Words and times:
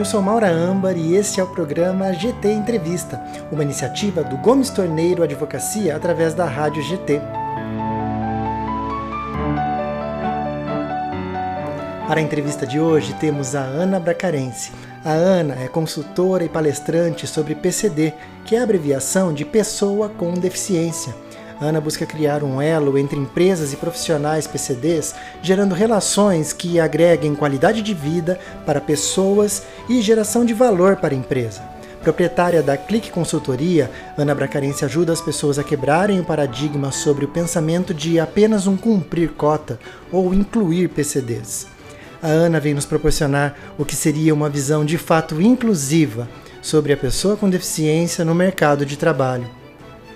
Eu 0.00 0.04
sou 0.06 0.22
Maura 0.22 0.48
Âmbar 0.48 0.96
e 0.96 1.14
este 1.14 1.40
é 1.40 1.44
o 1.44 1.46
programa 1.46 2.10
GT 2.14 2.50
Entrevista, 2.50 3.22
uma 3.52 3.62
iniciativa 3.62 4.24
do 4.24 4.38
Gomes 4.38 4.70
Torneiro 4.70 5.22
Advocacia 5.22 5.94
através 5.94 6.32
da 6.32 6.46
Rádio 6.46 6.82
GT. 6.82 7.20
Para 12.08 12.18
a 12.18 12.22
entrevista 12.22 12.66
de 12.66 12.80
hoje 12.80 13.12
temos 13.20 13.54
a 13.54 13.60
Ana 13.60 14.00
Bracarense. 14.00 14.72
A 15.04 15.10
Ana 15.10 15.56
é 15.62 15.68
consultora 15.68 16.44
e 16.44 16.48
palestrante 16.48 17.26
sobre 17.26 17.54
PCD, 17.54 18.14
que 18.46 18.56
é 18.56 18.60
a 18.60 18.62
abreviação 18.62 19.34
de 19.34 19.44
Pessoa 19.44 20.08
com 20.08 20.32
Deficiência 20.32 21.14
Ana 21.60 21.78
busca 21.78 22.06
criar 22.06 22.42
um 22.42 22.60
elo 22.60 22.96
entre 22.96 23.18
empresas 23.18 23.72
e 23.72 23.76
profissionais 23.76 24.46
PCDs, 24.46 25.14
gerando 25.42 25.74
relações 25.74 26.54
que 26.54 26.80
agreguem 26.80 27.34
qualidade 27.34 27.82
de 27.82 27.92
vida 27.92 28.40
para 28.64 28.80
pessoas 28.80 29.64
e 29.86 30.00
geração 30.00 30.42
de 30.42 30.54
valor 30.54 30.96
para 30.96 31.14
a 31.14 31.18
empresa. 31.18 31.62
Proprietária 32.02 32.62
da 32.62 32.78
Clique 32.78 33.10
Consultoria, 33.10 33.90
Ana 34.16 34.34
Bracarense 34.34 34.86
ajuda 34.86 35.12
as 35.12 35.20
pessoas 35.20 35.58
a 35.58 35.62
quebrarem 35.62 36.18
o 36.18 36.24
paradigma 36.24 36.90
sobre 36.90 37.26
o 37.26 37.28
pensamento 37.28 37.92
de 37.92 38.18
apenas 38.18 38.66
um 38.66 38.74
cumprir 38.74 39.32
cota 39.32 39.78
ou 40.10 40.32
incluir 40.32 40.88
PCDs. 40.88 41.66
A 42.22 42.28
Ana 42.28 42.58
vem 42.58 42.72
nos 42.72 42.86
proporcionar 42.86 43.54
o 43.76 43.84
que 43.84 43.94
seria 43.94 44.32
uma 44.32 44.48
visão 44.48 44.82
de 44.82 44.96
fato 44.96 45.42
inclusiva 45.42 46.26
sobre 46.62 46.94
a 46.94 46.96
pessoa 46.96 47.36
com 47.36 47.50
deficiência 47.50 48.24
no 48.24 48.34
mercado 48.34 48.86
de 48.86 48.96
trabalho. 48.96 49.59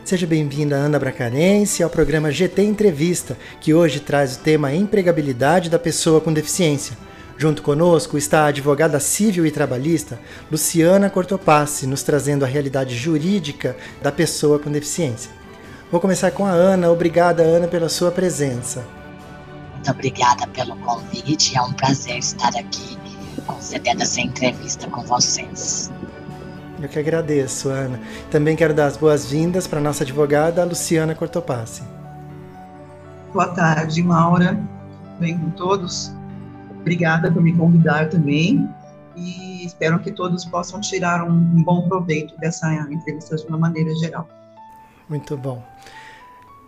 Seja 0.04 0.26
bem-vinda, 0.26 0.76
Ana 0.76 0.98
Bracarense, 0.98 1.82
ao 1.82 1.88
programa 1.88 2.30
GT 2.30 2.62
Entrevista, 2.62 3.38
que 3.58 3.72
hoje 3.72 4.00
traz 4.00 4.36
o 4.36 4.40
tema 4.40 4.70
empregabilidade 4.70 5.70
da 5.70 5.78
pessoa 5.78 6.20
com 6.20 6.30
deficiência. 6.30 6.95
Junto 7.38 7.62
conosco 7.62 8.18
está 8.18 8.42
a 8.42 8.48
advogada 8.48 9.01
civil 9.01 9.46
e 9.46 9.51
trabalhista 9.51 10.20
Luciana 10.52 11.09
Cortopassi, 11.09 11.87
nos 11.87 12.02
trazendo 12.02 12.45
a 12.45 12.46
realidade 12.46 12.95
jurídica 12.95 13.74
da 14.02 14.12
pessoa 14.12 14.59
com 14.59 14.70
deficiência. 14.70 15.30
Vou 15.90 16.02
começar 16.02 16.30
com 16.32 16.45
a 16.45 16.51
Ana. 16.51 16.90
Obrigada, 16.90 17.42
Ana, 17.42 17.66
pela 17.66 17.88
sua 17.88 18.10
presença. 18.10 18.84
Muito 19.73 19.90
obrigada 19.90 20.46
pelo 20.48 20.76
convite. 20.76 21.57
É 21.57 21.62
um 21.62 21.73
prazer 21.73 22.18
estar 22.18 22.54
aqui 22.54 22.98
concedendo 23.46 24.02
essa 24.02 24.20
entrevista 24.20 24.86
com 24.86 25.01
vocês. 25.01 25.90
Eu 26.85 26.88
que 26.88 26.99
agradeço, 26.99 27.71
Ana. 27.71 27.99
Também 28.30 28.54
quero 28.54 28.74
dar 28.74 28.85
as 28.85 28.99
boas-vindas 28.99 29.66
para 29.66 29.79
a 29.79 29.82
nossa 29.82 30.04
advogada, 30.04 30.63
Luciana 30.65 31.15
Cortopassi. 31.15 31.82
Boa 33.32 33.49
tarde, 33.49 34.02
Maura. 34.02 34.60
Bem 35.18 35.38
com 35.38 35.49
todos. 35.52 36.13
Obrigada 36.80 37.32
por 37.32 37.43
me 37.43 37.57
convidar 37.57 38.10
também 38.10 38.68
e 39.16 39.65
espero 39.65 39.99
que 39.99 40.13
todos 40.13 40.45
possam 40.45 40.79
tirar 40.79 41.24
um, 41.24 41.32
um 41.32 41.65
bom 41.65 41.88
proveito 41.88 42.37
dessa 42.38 42.71
entrevista 42.91 43.37
de 43.37 43.46
uma 43.46 43.57
maneira 43.57 43.95
geral. 43.95 44.29
Muito 45.09 45.38
bom. 45.38 45.65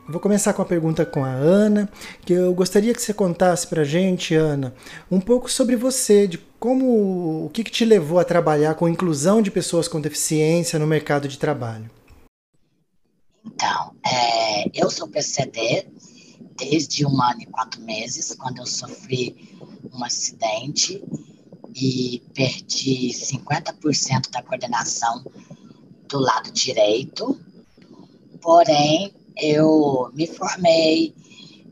Vou 0.08 0.20
começar 0.20 0.52
com 0.52 0.62
a 0.62 0.64
pergunta 0.64 1.04
com 1.04 1.24
a 1.24 1.32
Ana, 1.32 1.90
que 2.24 2.32
eu 2.32 2.54
gostaria 2.54 2.94
que 2.94 3.02
você 3.02 3.12
contasse 3.12 3.66
para 3.66 3.82
gente, 3.82 4.36
Ana, 4.36 4.72
um 5.10 5.20
pouco 5.20 5.50
sobre 5.50 5.74
você, 5.74 6.28
de 6.28 6.38
como, 6.60 7.44
o 7.44 7.50
que, 7.50 7.64
que 7.64 7.72
te 7.72 7.84
levou 7.84 8.20
a 8.20 8.24
trabalhar 8.24 8.76
com 8.76 8.88
inclusão 8.88 9.42
de 9.42 9.50
pessoas 9.50 9.88
com 9.88 10.00
deficiência 10.00 10.78
no 10.78 10.86
mercado 10.86 11.26
de 11.26 11.36
trabalho. 11.36 11.90
Então, 13.44 13.96
é, 14.06 14.70
eu 14.72 14.88
sou 14.90 15.08
PCD 15.08 15.88
desde 16.56 17.04
um 17.04 17.20
ano 17.20 17.42
e 17.42 17.46
quatro 17.46 17.80
meses, 17.82 18.32
quando 18.38 18.58
eu 18.58 18.66
sofri 18.66 19.58
um 19.92 20.04
acidente 20.04 21.02
e 21.74 22.22
perdi 22.32 23.10
50% 23.10 24.30
da 24.30 24.40
coordenação 24.40 25.24
do 26.08 26.20
lado 26.20 26.52
direito. 26.52 27.36
Porém, 28.40 29.12
eu 29.36 30.10
me 30.14 30.26
formei, 30.26 31.14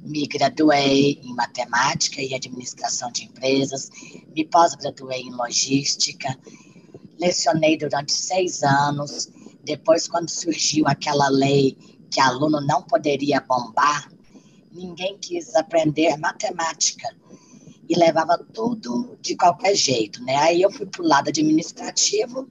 me 0.03 0.27
graduei 0.27 1.21
em 1.23 1.35
matemática 1.35 2.21
e 2.21 2.35
administração 2.35 3.11
de 3.11 3.25
empresas, 3.25 3.91
me 4.35 4.45
pós-graduei 4.45 5.23
em 5.23 5.35
logística, 5.35 6.39
lecionei 7.19 7.77
durante 7.77 8.13
seis 8.13 8.63
anos. 8.63 9.31
Depois, 9.65 10.07
quando 10.07 10.29
surgiu 10.29 10.87
aquela 10.87 11.29
lei 11.29 11.77
que 12.11 12.21
aluno 12.21 12.61
não 12.61 12.83
poderia 12.83 13.41
bombar, 13.41 14.11
ninguém 14.71 15.17
quis 15.19 15.55
aprender 15.55 16.17
matemática 16.19 17.09
e 17.89 17.99
levava 17.99 18.39
tudo 18.53 19.17
de 19.21 19.37
qualquer 19.37 19.75
jeito, 19.75 20.23
né? 20.23 20.37
Aí 20.37 20.63
eu 20.63 20.71
fui 20.71 20.87
para 20.87 21.03
o 21.03 21.07
lado 21.07 21.29
administrativo 21.29 22.49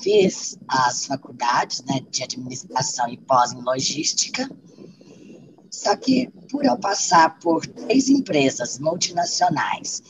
fiz 0.00 0.56
as 0.68 1.06
faculdades 1.06 1.82
né, 1.84 2.00
de 2.10 2.22
administração 2.22 3.08
e 3.08 3.16
pós 3.16 3.52
em 3.52 3.60
logística, 3.60 4.48
só 5.70 5.96
que 5.96 6.28
por 6.50 6.64
eu 6.64 6.78
passar 6.78 7.38
por 7.38 7.66
três 7.66 8.08
empresas 8.08 8.78
multinacionais 8.78 10.02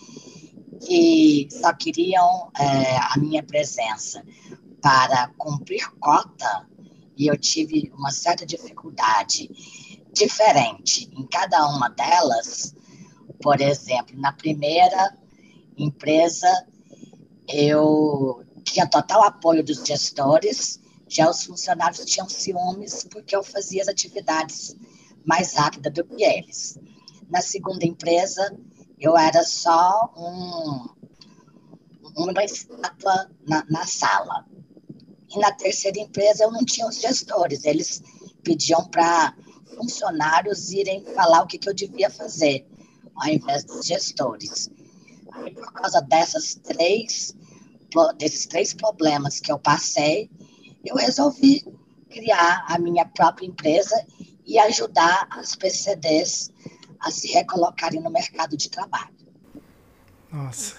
que 0.87 1.49
só 1.51 1.73
queriam 1.73 2.51
é, 2.59 2.97
a 2.97 3.15
minha 3.17 3.43
presença 3.43 4.23
para 4.81 5.29
cumprir 5.39 5.89
cota, 6.01 6.67
e 7.17 7.29
eu 7.29 7.39
tive 7.39 7.93
uma 7.97 8.11
certa 8.11 8.45
dificuldade 8.45 9.49
diferente 10.13 11.09
em 11.17 11.27
cada 11.27 11.67
uma 11.69 11.89
delas. 11.89 12.75
Por 13.41 13.61
exemplo, 13.61 14.19
na 14.19 14.33
primeira 14.33 15.17
empresa, 15.77 16.49
eu 17.49 18.45
tinha 18.63 18.87
total 18.87 19.25
apoio 19.25 19.63
dos 19.63 19.85
gestores, 19.85 20.81
já 21.09 21.29
os 21.29 21.45
funcionários 21.45 22.05
tinham 22.05 22.29
ciúmes 22.29 23.05
porque 23.05 23.37
eu 23.37 23.43
fazia 23.43 23.83
as 23.83 23.89
atividades 23.89 24.75
mais 25.25 25.55
rápida 25.55 25.91
do 25.91 26.05
que 26.05 26.23
eles. 26.23 26.79
Na 27.29 27.41
segunda 27.41 27.85
empresa, 27.85 28.57
eu 28.99 29.17
era 29.17 29.43
só 29.43 30.13
um, 30.17 30.89
uma 32.17 32.45
estátua 32.45 33.31
na, 33.47 33.65
na 33.69 33.87
sala. 33.87 34.47
E 35.29 35.39
na 35.39 35.51
terceira 35.53 35.99
empresa, 35.99 36.45
eu 36.45 36.53
não 36.53 36.65
tinha 36.65 36.87
os 36.87 37.01
gestores, 37.01 37.65
eles 37.65 38.03
pediam 38.43 38.85
para 38.89 39.35
funcionários 39.77 40.71
irem 40.71 41.05
falar 41.15 41.43
o 41.43 41.47
que, 41.47 41.59
que 41.59 41.69
eu 41.69 41.75
devia 41.75 42.11
fazer, 42.11 42.67
ao 43.15 43.29
invés 43.29 43.65
dos 43.65 43.87
gestores. 43.87 44.71
Por 45.55 45.73
causa 45.73 46.01
dessas 46.03 46.55
três 46.55 47.35
desses 48.19 48.47
três 48.47 48.73
problemas 48.73 49.41
que 49.41 49.51
eu 49.51 49.59
passei, 49.59 50.31
eu 50.85 50.97
resolvi 50.97 51.65
criar 52.11 52.65
a 52.69 52.79
minha 52.79 53.05
própria 53.05 53.47
empresa 53.47 53.95
e 54.47 54.59
ajudar 54.59 55.27
as 55.31 55.55
PCDs 55.55 56.51
a 57.01 57.11
se 57.11 57.29
recolocarem 57.29 58.01
no 58.01 58.11
mercado 58.11 58.57
de 58.57 58.69
trabalho. 58.69 59.13
Nossa, 60.31 60.77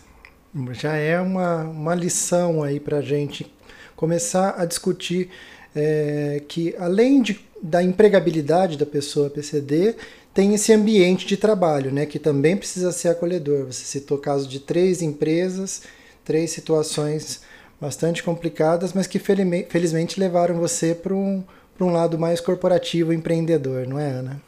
já 0.72 0.96
é 0.96 1.20
uma, 1.20 1.64
uma 1.64 1.96
lição 1.96 2.64
aí 2.64 2.80
para 2.80 2.98
a 2.98 3.02
gente 3.02 3.52
começar 3.96 4.56
a 4.58 4.66
discutir 4.66 5.30
é, 5.76 6.42
que, 6.48 6.76
além 6.78 7.22
de, 7.22 7.40
da 7.62 7.84
empregabilidade 7.84 8.78
da 8.78 8.86
pessoa 8.86 9.30
PCD, 9.30 9.96
tem 10.34 10.54
esse 10.54 10.74
ambiente 10.74 11.28
de 11.28 11.38
trabalho, 11.38 11.92
né, 11.92 12.06
que 12.06 12.18
também 12.18 12.58
precisa 12.58 12.92
ser 12.92 13.10
acolhedor. 13.10 13.66
Você 13.68 13.86
citou 13.86 14.18
o 14.18 14.22
caso 14.22 14.48
de 14.48 14.60
três 14.60 15.02
empresas 15.02 15.84
três 16.24 16.52
situações 16.52 17.42
bastante 17.80 18.24
complicadas, 18.24 18.94
mas 18.94 19.08
que 19.08 19.20
felizmente 19.20 20.20
levaram 20.20 20.56
você 20.56 20.96
para 20.96 21.14
um, 21.14 21.44
um 21.80 21.90
lado 21.90 22.18
mais 22.18 22.40
corporativo, 22.40 23.12
empreendedor, 23.12 23.86
não 23.88 24.00
é, 24.00 24.10
Ana? 24.10 24.42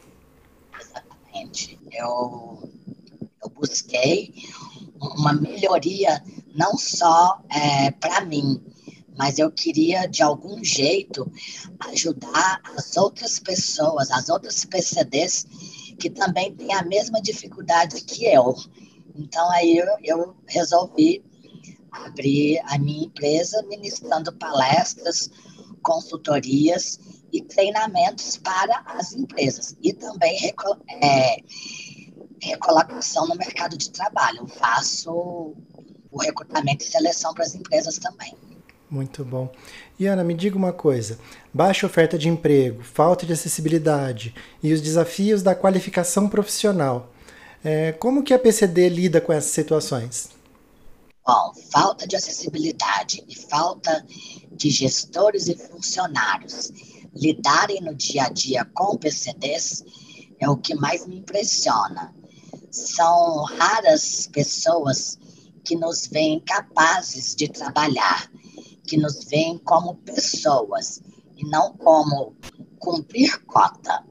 Exatamente. 0.79 1.77
Eu, 1.91 2.69
eu 3.43 3.49
busquei 3.49 4.33
uma 4.99 5.33
melhoria 5.33 6.23
não 6.53 6.77
só 6.77 7.41
é, 7.49 7.91
para 7.91 8.21
mim, 8.21 8.61
mas 9.17 9.39
eu 9.39 9.51
queria, 9.51 10.07
de 10.07 10.21
algum 10.23 10.63
jeito, 10.63 11.29
ajudar 11.91 12.61
as 12.77 12.95
outras 12.97 13.39
pessoas, 13.39 14.11
as 14.11 14.29
outras 14.29 14.65
PCDs, 14.65 15.45
que 15.99 16.09
também 16.09 16.53
têm 16.53 16.73
a 16.73 16.83
mesma 16.83 17.21
dificuldade 17.21 18.01
que 18.03 18.25
eu. 18.25 18.55
Então, 19.15 19.49
aí 19.51 19.77
eu, 19.77 19.87
eu 20.03 20.35
resolvi 20.45 21.23
abrir 22.05 22.59
a 22.65 22.77
minha 22.77 23.05
empresa 23.05 23.63
ministrando 23.67 24.33
palestras, 24.33 25.29
consultorias 25.81 26.99
e 27.31 27.41
treinamentos 27.41 28.37
para 28.37 28.83
as 28.87 29.13
empresas 29.13 29.75
e 29.81 29.93
também 29.93 30.53
é, 31.01 31.37
recolocação 32.41 33.27
no 33.27 33.35
mercado 33.35 33.77
de 33.77 33.89
trabalho. 33.91 34.39
Eu 34.39 34.47
faço 34.47 35.11
o 36.11 36.17
recrutamento 36.21 36.83
e 36.83 36.87
seleção 36.87 37.33
para 37.33 37.43
as 37.43 37.55
empresas 37.55 37.97
também. 37.97 38.33
Muito 38.89 39.25
bom. 39.25 39.51
E 39.99 40.05
Ana, 40.05 40.23
me 40.23 40.33
diga 40.33 40.57
uma 40.57 40.71
coisa: 40.71 41.17
baixa 41.53 41.85
oferta 41.85 42.17
de 42.17 42.29
emprego, 42.29 42.83
falta 42.83 43.25
de 43.25 43.33
acessibilidade 43.33 44.33
e 44.61 44.71
os 44.71 44.81
desafios 44.81 45.41
da 45.41 45.55
qualificação 45.55 46.29
profissional. 46.29 47.11
É, 47.63 47.91
como 47.93 48.23
que 48.23 48.33
a 48.33 48.39
PCD 48.39 48.89
lida 48.89 49.19
com 49.19 49.33
essas 49.33 49.51
situações? 49.51 50.29
Bom, 51.27 51.53
falta 51.71 52.05
de 52.05 52.15
acessibilidade 52.15 53.25
e 53.27 53.35
falta 53.35 54.05
de 54.51 54.69
gestores 54.69 55.47
e 55.47 55.55
funcionários 55.55 56.71
lidarem 57.15 57.81
no 57.81 57.95
dia 57.95 58.25
a 58.25 58.29
dia 58.29 58.63
com 58.63 58.95
PCDs 58.95 59.83
é 60.39 60.47
o 60.47 60.55
que 60.55 60.75
mais 60.75 61.07
me 61.07 61.17
impressiona. 61.17 62.13
São 62.69 63.43
raras 63.43 64.29
pessoas 64.31 65.17
que 65.63 65.75
nos 65.75 66.05
veem 66.05 66.39
capazes 66.41 67.33
de 67.33 67.47
trabalhar, 67.47 68.29
que 68.85 68.95
nos 68.95 69.23
veem 69.23 69.57
como 69.57 69.95
pessoas 69.95 71.01
e 71.35 71.43
não 71.49 71.73
como 71.75 72.35
cumprir 72.77 73.43
cota. 73.45 74.05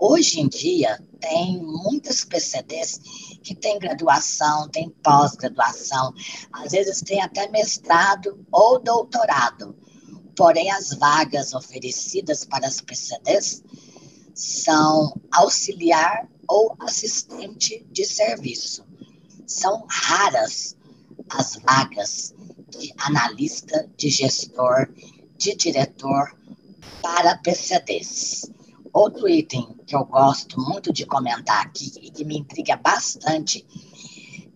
Hoje 0.00 0.40
em 0.40 0.48
dia, 0.48 1.02
tem 1.20 1.60
muitas 1.60 2.24
PCDs 2.24 3.00
que 3.42 3.54
têm 3.54 3.78
graduação, 3.80 4.68
têm 4.68 4.90
pós-graduação, 5.02 6.14
às 6.52 6.70
vezes 6.70 7.02
tem 7.02 7.20
até 7.20 7.48
mestrado 7.48 8.46
ou 8.52 8.78
doutorado. 8.78 9.76
Porém, 10.36 10.70
as 10.70 10.90
vagas 10.90 11.52
oferecidas 11.52 12.44
para 12.44 12.68
as 12.68 12.80
PCDs 12.80 13.64
são 14.34 15.20
auxiliar 15.32 16.28
ou 16.48 16.76
assistente 16.78 17.84
de 17.90 18.04
serviço. 18.04 18.86
São 19.46 19.84
raras 19.90 20.76
as 21.28 21.56
vagas 21.56 22.34
de 22.70 22.94
analista, 22.98 23.90
de 23.96 24.08
gestor, 24.08 24.88
de 25.36 25.56
diretor 25.56 26.38
para 27.02 27.36
PCDs. 27.38 28.57
Outro 28.98 29.28
item 29.28 29.78
que 29.86 29.94
eu 29.94 30.04
gosto 30.04 30.60
muito 30.60 30.92
de 30.92 31.06
comentar 31.06 31.64
aqui 31.64 31.92
e 32.02 32.10
que 32.10 32.24
me 32.24 32.36
intriga 32.36 32.74
bastante 32.74 33.64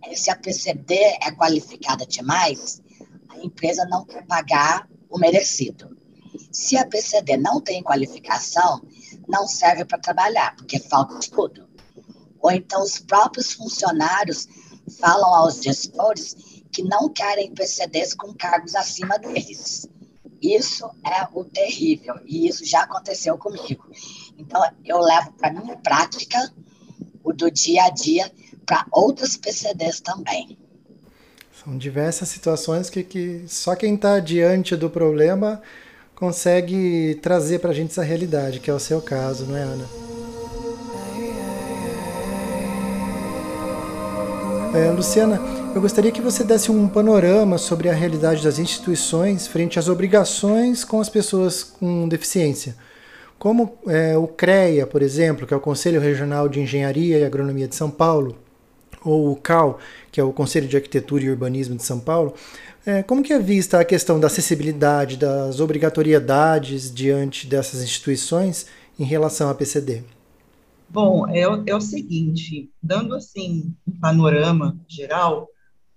é 0.02 0.16
se 0.16 0.32
a 0.32 0.36
PCD 0.36 0.96
é 0.96 1.30
qualificada 1.30 2.04
demais, 2.04 2.82
a 3.28 3.38
empresa 3.38 3.84
não 3.84 4.04
quer 4.04 4.26
pagar 4.26 4.88
o 5.08 5.16
merecido. 5.16 5.96
Se 6.50 6.76
a 6.76 6.84
PCD 6.84 7.36
não 7.36 7.60
tem 7.60 7.84
qualificação, 7.84 8.82
não 9.28 9.46
serve 9.46 9.84
para 9.84 10.00
trabalhar, 10.00 10.56
porque 10.56 10.80
falta 10.80 11.20
estudo. 11.20 11.68
Ou 12.40 12.50
então 12.50 12.82
os 12.82 12.98
próprios 12.98 13.52
funcionários 13.52 14.48
falam 14.98 15.32
aos 15.32 15.62
gestores 15.62 16.34
que 16.72 16.82
não 16.82 17.08
querem 17.08 17.54
PCDs 17.54 18.12
com 18.12 18.34
cargos 18.34 18.74
acima 18.74 19.20
deles. 19.20 19.88
Isso 20.42 20.90
é 21.06 21.28
o 21.32 21.44
terrível, 21.44 22.16
e 22.26 22.48
isso 22.48 22.64
já 22.64 22.82
aconteceu 22.82 23.38
comigo. 23.38 23.88
Então, 24.38 24.60
eu 24.84 24.98
levo 24.98 25.32
para 25.32 25.52
minha 25.52 25.76
prática 25.76 26.52
o 27.22 27.32
do 27.32 27.50
dia 27.50 27.84
a 27.84 27.90
dia 27.90 28.30
para 28.66 28.86
outros 28.90 29.36
PCDs 29.36 30.00
também. 30.00 30.58
São 31.64 31.78
diversas 31.78 32.28
situações 32.28 32.90
que, 32.90 33.04
que 33.04 33.44
só 33.46 33.76
quem 33.76 33.94
está 33.94 34.18
diante 34.18 34.74
do 34.74 34.90
problema 34.90 35.62
consegue 36.14 37.18
trazer 37.22 37.58
para 37.60 37.70
a 37.70 37.74
gente 37.74 37.90
essa 37.90 38.02
realidade, 38.02 38.60
que 38.60 38.70
é 38.70 38.74
o 38.74 38.78
seu 38.78 39.00
caso, 39.00 39.44
não 39.44 39.56
é, 39.56 39.62
Ana? 39.62 39.88
É, 44.74 44.90
Luciana, 44.90 45.38
eu 45.74 45.80
gostaria 45.80 46.10
que 46.10 46.22
você 46.22 46.42
desse 46.42 46.70
um 46.70 46.88
panorama 46.88 47.58
sobre 47.58 47.90
a 47.90 47.92
realidade 47.92 48.42
das 48.42 48.58
instituições 48.58 49.46
frente 49.46 49.78
às 49.78 49.86
obrigações 49.86 50.82
com 50.82 51.00
as 51.00 51.10
pessoas 51.10 51.62
com 51.62 52.08
deficiência. 52.08 52.74
Como 53.42 53.76
é, 53.88 54.16
o 54.16 54.28
CREA, 54.28 54.86
por 54.86 55.02
exemplo, 55.02 55.48
que 55.48 55.52
é 55.52 55.56
o 55.56 55.60
Conselho 55.60 56.00
Regional 56.00 56.48
de 56.48 56.60
Engenharia 56.60 57.18
e 57.18 57.24
Agronomia 57.24 57.66
de 57.66 57.74
São 57.74 57.90
Paulo, 57.90 58.38
ou 59.04 59.32
o 59.32 59.36
CAL, 59.36 59.80
que 60.12 60.20
é 60.20 60.22
o 60.22 60.32
Conselho 60.32 60.68
de 60.68 60.76
Arquitetura 60.76 61.24
e 61.24 61.30
Urbanismo 61.30 61.74
de 61.74 61.82
São 61.82 61.98
Paulo, 61.98 62.34
é, 62.86 63.02
como 63.02 63.20
que 63.20 63.32
é 63.32 63.40
vista 63.40 63.80
a 63.80 63.84
questão 63.84 64.20
da 64.20 64.28
acessibilidade, 64.28 65.16
das 65.16 65.58
obrigatoriedades 65.58 66.94
diante 66.94 67.48
dessas 67.48 67.82
instituições 67.82 68.68
em 68.96 69.02
relação 69.02 69.50
à 69.50 69.54
PCD? 69.56 70.04
Bom, 70.88 71.28
é, 71.28 71.40
é 71.40 71.74
o 71.74 71.80
seguinte, 71.80 72.70
dando 72.80 73.12
assim 73.12 73.74
um 73.84 73.98
panorama 73.98 74.76
geral 74.86 75.48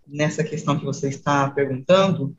nessa 0.07 0.43
questão 0.43 0.79
que 0.79 0.85
você 0.85 1.09
está 1.09 1.47
perguntando, 1.51 2.35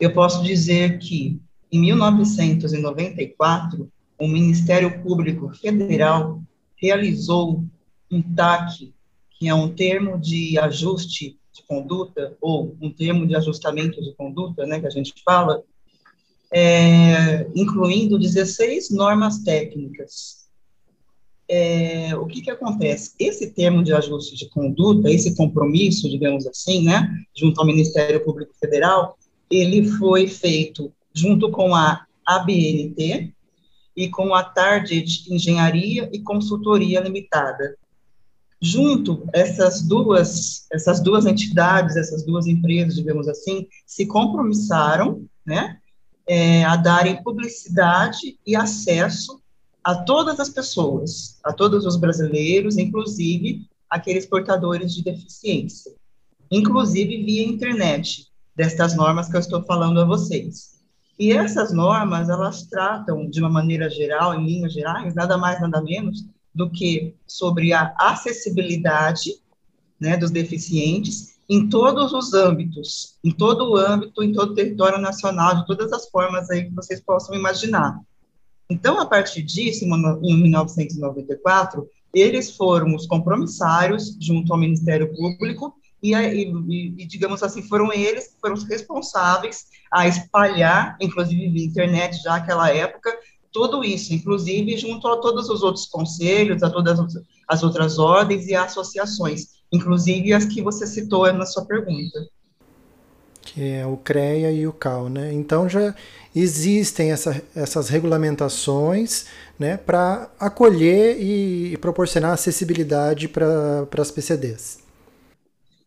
eu 0.00 0.12
posso 0.12 0.42
dizer 0.42 0.98
que 0.98 1.40
em 1.70 1.80
1994 1.80 3.88
o 4.18 4.26
Ministério 4.26 5.00
Público 5.02 5.48
Federal 5.54 6.42
realizou 6.76 7.64
um 8.10 8.22
TAC, 8.22 8.92
que 9.30 9.48
é 9.48 9.54
um 9.54 9.68
termo 9.72 10.18
de 10.18 10.58
ajuste 10.58 11.38
de 11.52 11.62
conduta, 11.66 12.36
ou 12.40 12.76
um 12.80 12.90
termo 12.90 13.26
de 13.26 13.36
ajustamento 13.36 14.02
de 14.02 14.12
conduta, 14.14 14.66
né, 14.66 14.80
que 14.80 14.86
a 14.86 14.90
gente 14.90 15.14
fala, 15.24 15.62
é, 16.52 17.46
incluindo 17.54 18.18
16 18.18 18.90
normas 18.90 19.38
técnicas. 19.38 20.48
É, 21.50 22.14
o 22.16 22.26
que, 22.26 22.42
que 22.42 22.50
acontece? 22.50 23.12
Esse 23.18 23.50
termo 23.50 23.82
de 23.82 23.92
ajuste 23.92 24.36
de 24.36 24.48
conduta, 24.50 25.10
esse 25.10 25.34
compromisso, 25.34 26.08
digamos 26.08 26.46
assim, 26.46 26.84
né, 26.84 27.08
junto 27.34 27.60
ao 27.60 27.66
Ministério 27.66 28.22
Público 28.24 28.52
Federal, 28.58 29.16
ele 29.50 29.88
foi 29.92 30.26
feito 30.26 30.92
junto 31.14 31.50
com 31.50 31.74
a 31.74 32.06
ABNT, 32.24 33.32
e 33.98 34.08
com 34.08 34.32
a 34.32 34.44
Target 34.44 35.24
Engenharia 35.28 36.08
e 36.12 36.20
Consultoria 36.20 37.00
Limitada. 37.00 37.76
Junto, 38.62 39.28
essas 39.32 39.82
duas, 39.82 40.68
essas 40.70 41.00
duas 41.00 41.26
entidades, 41.26 41.96
essas 41.96 42.24
duas 42.24 42.46
empresas, 42.46 42.94
digamos 42.94 43.26
assim, 43.26 43.66
se 43.84 44.06
compromissaram 44.06 45.26
né, 45.44 45.78
é, 46.28 46.62
a 46.62 46.76
darem 46.76 47.20
publicidade 47.24 48.38
e 48.46 48.54
acesso 48.54 49.42
a 49.82 49.96
todas 49.96 50.38
as 50.38 50.48
pessoas, 50.48 51.40
a 51.42 51.52
todos 51.52 51.84
os 51.84 51.96
brasileiros, 51.96 52.78
inclusive 52.78 53.66
aqueles 53.90 54.26
portadores 54.26 54.94
de 54.94 55.02
deficiência, 55.02 55.92
inclusive 56.52 57.24
via 57.24 57.44
internet, 57.44 58.28
destas 58.54 58.94
normas 58.94 59.28
que 59.28 59.34
eu 59.34 59.40
estou 59.40 59.64
falando 59.64 60.00
a 60.00 60.04
vocês. 60.04 60.77
E 61.18 61.32
essas 61.32 61.72
normas, 61.72 62.28
elas 62.28 62.62
tratam, 62.62 63.28
de 63.28 63.40
uma 63.40 63.50
maneira 63.50 63.90
geral, 63.90 64.34
em 64.34 64.46
linhas 64.46 64.72
gerais, 64.72 65.14
nada 65.14 65.36
mais, 65.36 65.60
nada 65.60 65.82
menos, 65.82 66.24
do 66.54 66.70
que 66.70 67.14
sobre 67.26 67.72
a 67.72 67.94
acessibilidade 67.98 69.32
né, 70.00 70.16
dos 70.16 70.30
deficientes 70.30 71.38
em 71.48 71.68
todos 71.68 72.12
os 72.12 72.34
âmbitos, 72.34 73.16
em 73.24 73.30
todo 73.30 73.70
o 73.70 73.76
âmbito, 73.76 74.22
em 74.22 74.32
todo 74.32 74.52
o 74.52 74.54
território 74.54 75.00
nacional, 75.00 75.56
de 75.56 75.66
todas 75.66 75.92
as 75.92 76.08
formas 76.08 76.50
aí 76.50 76.64
que 76.64 76.74
vocês 76.74 77.00
possam 77.00 77.34
imaginar. 77.34 77.98
Então, 78.70 79.00
a 79.00 79.06
partir 79.06 79.42
disso, 79.42 79.84
em 79.84 80.42
1994, 80.42 81.88
eles 82.12 82.54
foram 82.54 82.94
os 82.94 83.06
compromissários, 83.06 84.16
junto 84.20 84.52
ao 84.52 84.58
Ministério 84.58 85.12
Público, 85.14 85.74
e, 86.02 86.14
e, 86.14 87.02
e, 87.02 87.06
digamos 87.06 87.42
assim, 87.42 87.62
foram 87.62 87.92
eles 87.92 88.28
que 88.28 88.40
foram 88.40 88.54
os 88.54 88.64
responsáveis 88.64 89.66
a 89.90 90.06
espalhar, 90.06 90.96
inclusive 91.00 91.48
via 91.48 91.64
internet 91.64 92.22
já 92.22 92.32
naquela 92.32 92.70
época, 92.70 93.16
tudo 93.52 93.82
isso, 93.82 94.14
inclusive 94.14 94.76
junto 94.76 95.08
a 95.08 95.16
todos 95.16 95.48
os 95.48 95.62
outros 95.62 95.86
conselhos, 95.86 96.62
a 96.62 96.70
todas 96.70 96.98
as 97.48 97.62
outras 97.62 97.98
ordens 97.98 98.46
e 98.46 98.54
associações, 98.54 99.58
inclusive 99.72 100.32
as 100.32 100.44
que 100.44 100.62
você 100.62 100.86
citou 100.86 101.32
na 101.32 101.46
sua 101.46 101.64
pergunta. 101.64 102.28
Que 103.42 103.70
é 103.70 103.86
o 103.86 103.96
CREA 103.96 104.52
e 104.52 104.66
o 104.66 104.72
CAL, 104.72 105.08
né? 105.08 105.32
Então 105.32 105.68
já 105.68 105.94
existem 106.36 107.10
essa, 107.10 107.42
essas 107.56 107.88
regulamentações 107.88 109.24
né, 109.58 109.78
para 109.78 110.30
acolher 110.38 111.18
e 111.18 111.76
proporcionar 111.78 112.32
acessibilidade 112.32 113.26
para 113.26 113.88
as 113.98 114.10
PCDs. 114.10 114.87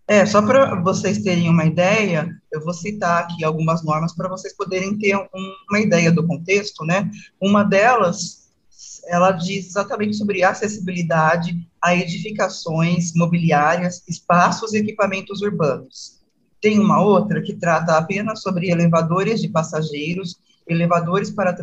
É, 0.08 0.26
só 0.26 0.42
para 0.42 0.76
vocês 0.82 1.20
terem 1.20 1.50
uma 1.50 1.66
ideia, 1.66 2.30
eu 2.52 2.64
vou 2.64 2.74
citar 2.74 3.24
aqui 3.24 3.44
algumas 3.44 3.84
normas 3.84 4.14
para 4.14 4.28
vocês 4.28 4.56
poderem 4.56 4.98
ter 4.98 5.16
um, 5.16 5.54
uma 5.70 5.80
ideia 5.80 6.12
do 6.12 6.26
contexto, 6.26 6.84
né? 6.84 7.10
Uma 7.40 7.64
delas, 7.64 8.50
ela 9.08 9.32
diz 9.32 9.68
exatamente 9.68 10.18
sobre 10.18 10.44
acessibilidade 10.44 11.56
a 11.82 11.96
edificações 11.96 13.14
mobiliárias, 13.16 14.04
espaços 14.08 14.74
e 14.74 14.80
equipamentos 14.80 15.42
urbanos. 15.42 16.20
Tem 16.60 16.78
uma 16.80 17.02
outra 17.02 17.42
que 17.42 17.56
trata 17.56 17.98
apenas 17.98 18.42
sobre 18.42 18.70
elevadores 18.70 19.42
de 19.42 19.50
passageiros, 19.50 20.40
elevadores 20.68 21.32
para 21.32 21.54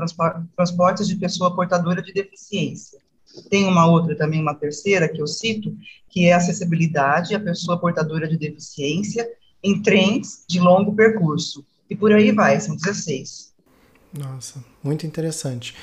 transportes 0.57 1.07
de 1.07 1.17
pessoa 1.17 1.55
portadora 1.55 2.03
de 2.03 2.13
deficiência. 2.13 2.99
Tem 3.43 3.67
uma 3.67 3.87
outra 3.87 4.17
também, 4.17 4.41
uma 4.41 4.55
terceira, 4.55 5.09
que 5.09 5.21
eu 5.21 5.27
cito, 5.27 5.77
que 6.09 6.27
é 6.27 6.33
acessibilidade 6.33 7.35
à 7.35 7.41
pessoa 7.41 7.79
portadora 7.79 8.29
de 8.29 8.37
deficiência 8.37 9.29
em 9.63 9.83
trens 9.83 10.45
de 10.49 10.61
longo 10.61 10.95
percurso. 10.95 11.65
E 11.91 11.97
por 11.97 12.13
aí 12.13 12.33
vai, 12.33 12.61
são 12.61 12.77
16. 12.77 13.53
Nossa, 14.13 14.63
muito 14.83 15.07
interessante. 15.07 15.75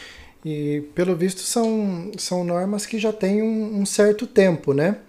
E, 0.43 0.83
pelo 0.93 1.15
visto, 1.15 1.41
são, 1.41 2.11
são 2.17 2.43
normas 2.43 2.85
que 2.85 2.99
já 2.99 3.11
têm 3.11 3.41
um, 3.41 3.81
um 3.81 3.85
certo 3.85 4.27
tempo, 4.27 4.73
né? 4.73 4.99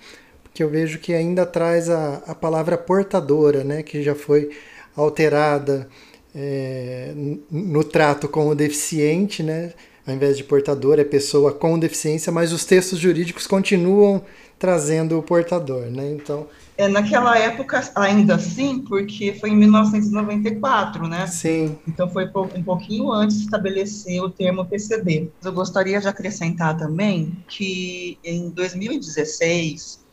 que 0.56 0.62
eu 0.62 0.70
vejo 0.70 0.98
que 0.98 1.12
ainda 1.12 1.44
traz 1.44 1.90
a, 1.90 2.22
a 2.26 2.34
palavra 2.34 2.78
portadora, 2.78 3.62
né, 3.62 3.82
que 3.82 4.02
já 4.02 4.14
foi 4.14 4.48
alterada 4.96 5.86
é, 6.34 7.12
no 7.50 7.84
trato 7.84 8.26
com 8.26 8.48
o 8.48 8.54
deficiente, 8.54 9.42
né, 9.42 9.74
ao 10.06 10.14
invés 10.14 10.36
de 10.36 10.44
portador, 10.44 10.98
é 10.98 11.04
pessoa 11.04 11.52
com 11.52 11.78
deficiência, 11.78 12.30
mas 12.30 12.52
os 12.52 12.64
textos 12.64 12.98
jurídicos 12.98 13.46
continuam 13.46 14.22
trazendo 14.58 15.18
o 15.18 15.22
portador, 15.22 15.86
né? 15.86 16.12
Então. 16.12 16.46
É, 16.78 16.88
naquela 16.88 17.36
época, 17.38 17.90
ainda 17.94 18.36
assim, 18.36 18.78
porque 18.80 19.34
foi 19.34 19.50
em 19.50 19.56
1994, 19.56 21.08
né? 21.08 21.26
Sim. 21.26 21.76
Então 21.88 22.08
foi 22.08 22.26
um 22.54 22.62
pouquinho 22.62 23.10
antes 23.10 23.38
de 23.38 23.44
estabelecer 23.44 24.22
o 24.22 24.30
termo 24.30 24.64
PCD. 24.64 25.28
Eu 25.42 25.52
gostaria 25.52 26.00
de 26.00 26.06
acrescentar 26.06 26.76
também 26.76 27.36
que 27.48 28.18
em 28.22 28.50
2016 28.50 30.04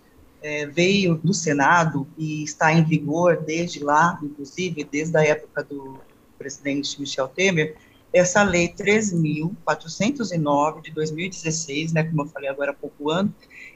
é, 0.42 0.66
veio 0.66 1.16
do 1.16 1.34
Senado 1.34 2.08
e 2.18 2.44
está 2.44 2.74
em 2.74 2.84
vigor 2.84 3.44
desde 3.46 3.84
lá, 3.84 4.20
inclusive 4.24 4.84
desde 4.90 5.18
a 5.18 5.24
época 5.24 5.64
do 5.64 6.00
presidente 6.38 7.00
Michel 7.00 7.28
Temer, 7.30 7.76
essa 8.14 8.44
lei 8.44 8.70
13.409 8.70 10.84
de 10.84 10.92
2016, 10.92 11.94
né, 11.94 12.04
como 12.04 12.22
eu 12.22 12.28
falei 12.28 12.48
agora 12.48 12.70
há 12.72 12.74
pouco 12.74 13.10
ano, 13.10 13.34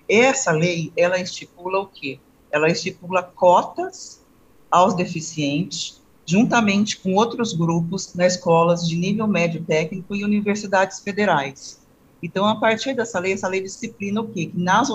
essa 0.08 0.52
lei, 0.52 0.94
ela 0.96 1.20
estipula 1.20 1.80
o 1.80 1.88
quê? 1.88 2.20
Ela 2.52 2.70
estipula 2.70 3.24
cotas 3.24 4.22
aos 4.70 4.94
deficientes, 4.94 6.00
juntamente 6.26 6.98
com 6.98 7.16
outros 7.16 7.54
grupos 7.54 8.14
nas 8.14 8.34
escolas 8.34 8.88
de 8.88 8.96
nível 8.96 9.28
médio 9.28 9.64
técnico 9.64 10.16
e 10.16 10.24
universidades 10.24 11.00
federais. 11.00 11.80
Então, 12.22 12.46
a 12.46 12.56
partir 12.56 12.96
dessa 12.96 13.20
lei, 13.20 13.34
essa 13.34 13.48
lei 13.48 13.62
disciplina 13.62 14.22
o 14.22 14.30
quê? 14.30 14.46
Que 14.48 14.60
nas, 14.60 14.90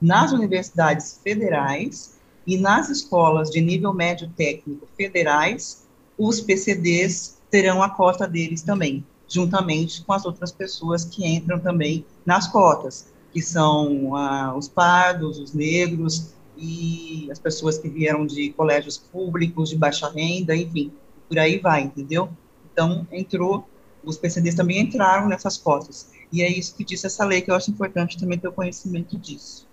nas 0.00 0.32
universidades 0.32 1.20
federais 1.22 2.18
e 2.46 2.56
nas 2.56 2.88
escolas 2.88 3.50
de 3.50 3.60
nível 3.60 3.92
médio 3.92 4.30
técnico 4.36 4.88
federais, 4.96 5.86
os 6.16 6.40
PCDs 6.40 7.37
terão 7.50 7.82
a 7.82 7.90
cota 7.90 8.26
deles 8.26 8.62
também, 8.62 9.04
juntamente 9.28 10.02
com 10.04 10.12
as 10.12 10.24
outras 10.24 10.52
pessoas 10.52 11.04
que 11.04 11.26
entram 11.26 11.58
também 11.58 12.04
nas 12.24 12.48
cotas, 12.48 13.08
que 13.32 13.42
são 13.42 14.14
ah, 14.16 14.54
os 14.56 14.68
pardos, 14.68 15.38
os 15.38 15.52
negros 15.52 16.32
e 16.56 17.28
as 17.30 17.38
pessoas 17.38 17.78
que 17.78 17.88
vieram 17.88 18.26
de 18.26 18.50
colégios 18.52 18.98
públicos, 18.98 19.70
de 19.70 19.76
baixa 19.76 20.08
renda, 20.10 20.56
enfim, 20.56 20.92
por 21.28 21.38
aí 21.38 21.58
vai, 21.58 21.82
entendeu? 21.82 22.28
Então, 22.72 23.06
entrou, 23.12 23.68
os 24.04 24.16
PCDs 24.16 24.54
também 24.54 24.80
entraram 24.80 25.28
nessas 25.28 25.56
cotas. 25.56 26.10
E 26.32 26.42
é 26.42 26.50
isso 26.50 26.74
que 26.74 26.84
disse 26.84 27.06
essa 27.06 27.24
lei, 27.24 27.40
que 27.40 27.50
eu 27.50 27.54
acho 27.54 27.70
importante 27.70 28.18
também 28.18 28.38
ter 28.38 28.48
o 28.48 28.52
conhecimento 28.52 29.16
disso. 29.16 29.66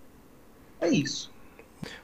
É 0.80 0.88
isso. 0.88 1.30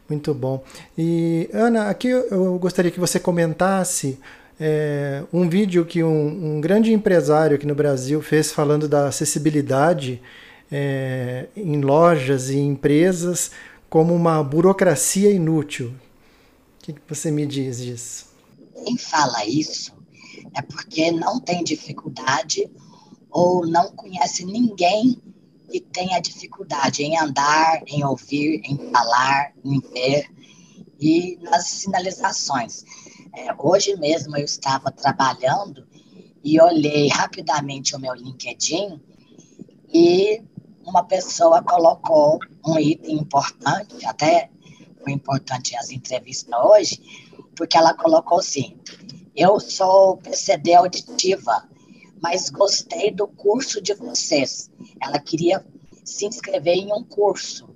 Muito 0.08 0.34
bom. 0.34 0.62
E, 0.96 1.48
Ana, 1.52 1.88
aqui 1.88 2.08
eu 2.08 2.58
gostaria 2.58 2.90
que 2.90 3.00
você 3.00 3.18
comentasse 3.18 4.18
é, 4.64 5.24
um 5.32 5.48
vídeo 5.48 5.84
que 5.84 6.04
um, 6.04 6.54
um, 6.54 6.60
grande 6.60 6.92
empresário 6.92 7.56
aqui 7.56 7.66
no 7.66 7.74
Brasil 7.74 8.22
fez 8.22 8.52
falando 8.52 8.88
da 8.88 9.08
acessibilidade 9.08 10.22
é, 10.70 11.48
em 11.56 11.80
lojas 11.80 12.48
e 12.48 12.58
empresas 12.58 13.50
como 13.90 14.14
uma 14.14 14.40
burocracia 14.40 15.32
inútil. 15.32 15.88
O 15.88 16.84
que, 16.84 16.92
que 16.92 17.00
você 17.08 17.32
me 17.32 17.44
diz 17.44 17.78
disso? 17.78 18.26
Quem 18.84 18.96
fala 18.96 19.44
isso 19.44 19.92
é 20.56 20.62
porque 20.62 21.10
não 21.10 21.40
tem 21.40 21.64
dificuldade 21.64 22.70
ou 23.32 23.66
não 23.66 23.90
conhece 23.90 24.44
ninguém 24.44 25.20
que 25.72 25.80
tenha 25.80 26.20
dificuldade 26.20 27.02
em 27.02 27.18
andar, 27.18 27.82
em 27.88 28.04
ouvir, 28.04 28.62
em 28.64 28.76
falar, 28.92 29.52
em 29.64 29.80
ver 29.80 30.30
e 31.00 31.36
nas 31.42 31.66
sinalizações. 31.66 32.84
É, 33.34 33.48
hoje 33.58 33.96
mesmo 33.96 34.36
eu 34.36 34.44
estava 34.44 34.90
trabalhando 34.90 35.86
e 36.44 36.60
olhei 36.60 37.08
rapidamente 37.08 37.96
o 37.96 37.98
meu 37.98 38.14
LinkedIn 38.14 39.00
e 39.92 40.42
uma 40.84 41.04
pessoa 41.04 41.62
colocou 41.62 42.38
um 42.66 42.78
item 42.78 43.16
importante, 43.18 44.04
até 44.04 44.50
foi 45.02 45.12
importante 45.12 45.76
as 45.76 45.90
entrevistas 45.90 46.52
hoje, 46.64 47.00
porque 47.56 47.76
ela 47.76 47.94
colocou 47.94 48.38
assim: 48.38 48.76
eu 49.34 49.58
sou 49.58 50.18
PCD 50.18 50.74
auditiva, 50.74 51.66
mas 52.20 52.50
gostei 52.50 53.10
do 53.10 53.26
curso 53.26 53.80
de 53.80 53.94
vocês. 53.94 54.70
Ela 55.00 55.18
queria 55.18 55.64
se 56.04 56.26
inscrever 56.26 56.74
em 56.74 56.92
um 56.92 57.02
curso 57.02 57.68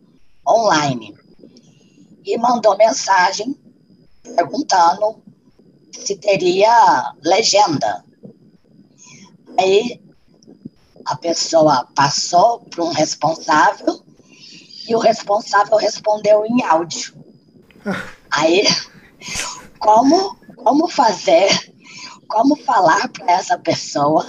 online 0.47 1.15
e 2.25 2.37
mandou 2.37 2.77
mensagem 2.77 3.57
perguntando 4.23 5.23
se 6.01 6.17
teria 6.17 7.13
legenda. 7.23 8.05
Aí 9.59 10.01
a 11.05 11.17
pessoa 11.17 11.89
passou 11.95 12.61
para 12.61 12.85
um 12.85 12.93
responsável 12.93 14.03
e 14.89 14.95
o 14.95 14.99
responsável 14.99 15.77
respondeu 15.77 16.45
em 16.45 16.63
áudio. 16.63 17.15
Aí, 18.31 18.65
como, 19.79 20.37
como 20.57 20.89
fazer, 20.89 21.49
como 22.29 22.57
falar 22.57 23.09
para 23.09 23.33
essa 23.33 23.59
pessoa 23.59 24.27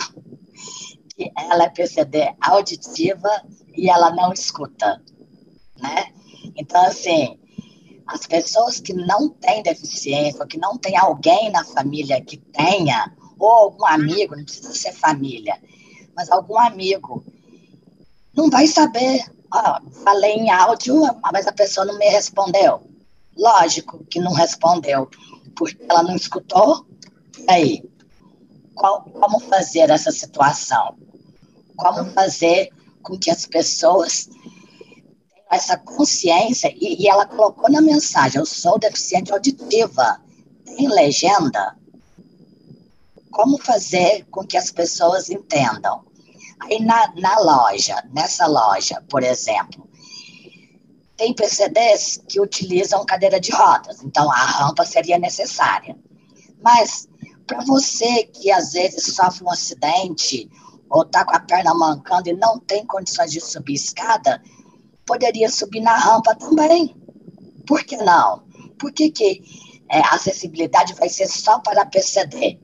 que 1.16 1.32
ela 1.36 1.66
é 1.66 1.70
PCD 1.70 2.36
auditiva 2.40 3.30
e 3.76 3.90
ela 3.90 4.12
não 4.12 4.32
escuta, 4.32 5.02
né? 5.78 6.12
Então, 6.56 6.82
assim, 6.86 7.40
as 8.08 8.26
pessoas 8.26 8.80
que 8.80 8.94
não 8.94 9.30
têm 9.30 9.62
deficiência, 9.62 10.42
ou 10.42 10.48
que 10.48 10.58
não 10.58 10.78
tem 10.78 10.98
alguém 10.98 11.52
na 11.52 11.64
família 11.66 12.22
que 12.22 12.38
tenha, 12.38 13.14
ou 13.38 13.52
algum 13.52 13.86
amigo, 13.86 14.36
não 14.36 14.44
precisa 14.44 14.74
ser 14.74 14.94
família, 14.94 15.60
mas 16.16 16.32
algum 16.32 16.58
amigo, 16.58 17.24
não 18.34 18.50
vai 18.50 18.68
saber. 18.68 19.26
Falei 20.04 20.34
em 20.34 20.50
áudio, 20.50 21.02
mas 21.32 21.48
a 21.48 21.52
pessoa 21.52 21.86
não 21.86 21.98
me 21.98 22.10
respondeu. 22.10 22.82
Lógico 23.36 24.04
que 24.06 24.20
não 24.20 24.34
respondeu, 24.34 25.10
porque 25.56 25.78
ela 25.90 26.04
não 26.04 26.16
escutou. 26.16 26.86
E 27.40 27.52
aí, 27.52 27.84
qual, 28.76 29.04
como 29.04 29.40
fazer 29.40 29.90
essa 29.90 30.12
situação? 30.12 30.98
Como 31.76 32.06
fazer 32.12 32.70
com 33.02 33.18
que 33.18 33.32
as 33.32 33.46
pessoas 33.46 34.30
essa 35.50 35.78
consciência, 35.78 36.74
e, 36.76 37.04
e, 37.04 37.08
ela 37.08 37.26
colocou 37.26 37.70
na 37.70 37.82
mensagem: 37.82 38.40
eu 38.40 38.46
sou 38.46 38.78
deficiente 38.78 39.32
auditiva, 39.32 40.22
tem 40.66 40.88
legenda. 40.88 41.76
Como 43.32 43.58
fazer 43.62 44.26
com 44.32 44.46
que 44.46 44.58
as 44.58 44.72
pessoas 44.72 45.30
entendam? 45.30 46.06
Aí 46.60 46.84
na, 46.84 47.14
na 47.16 47.40
loja, 47.40 48.04
nessa 48.12 48.48
loja, 48.48 49.04
por 49.10 49.22
exemplo, 49.24 49.88
tem 51.16 51.34
PCDs 51.34 52.22
que 52.28 52.42
utilizam 52.42 53.06
cadeira 53.06 53.40
de 53.40 53.52
rodas, 53.52 54.04
então 54.04 54.32
a 54.32 54.38
rampa 54.38 54.86
seria 54.86 55.20
necessária. 55.20 55.96
Mas 56.62 57.08
para 57.46 57.64
você 57.64 58.24
que 58.24 58.52
às 58.52 58.74
vezes 58.74 59.16
sofre 59.16 59.44
um 59.44 59.52
acidente 59.52 60.50
ou 60.90 61.04
está 61.04 61.24
com 61.26 61.36
a 61.36 61.40
perna 61.40 61.74
mancando 61.74 62.30
e 62.30 62.34
não 62.34 62.60
tem 62.60 62.86
condições 62.86 63.32
de 63.32 63.40
subir 63.40 63.74
escada, 63.74 64.42
poderia 65.08 65.50
subir 65.50 65.82
na 65.82 65.98
rampa 65.98 66.36
também. 66.36 66.96
Por 67.66 67.84
que 67.84 67.98
não? 67.98 68.44
Por 68.78 68.92
que, 68.92 69.10
que 69.10 69.42
é, 69.90 70.00
a 70.00 70.16
acessibilidade 70.16 70.94
vai 70.94 71.10
ser 71.10 71.28
só 71.28 71.58
para 71.60 71.86
PCD? 71.86 72.60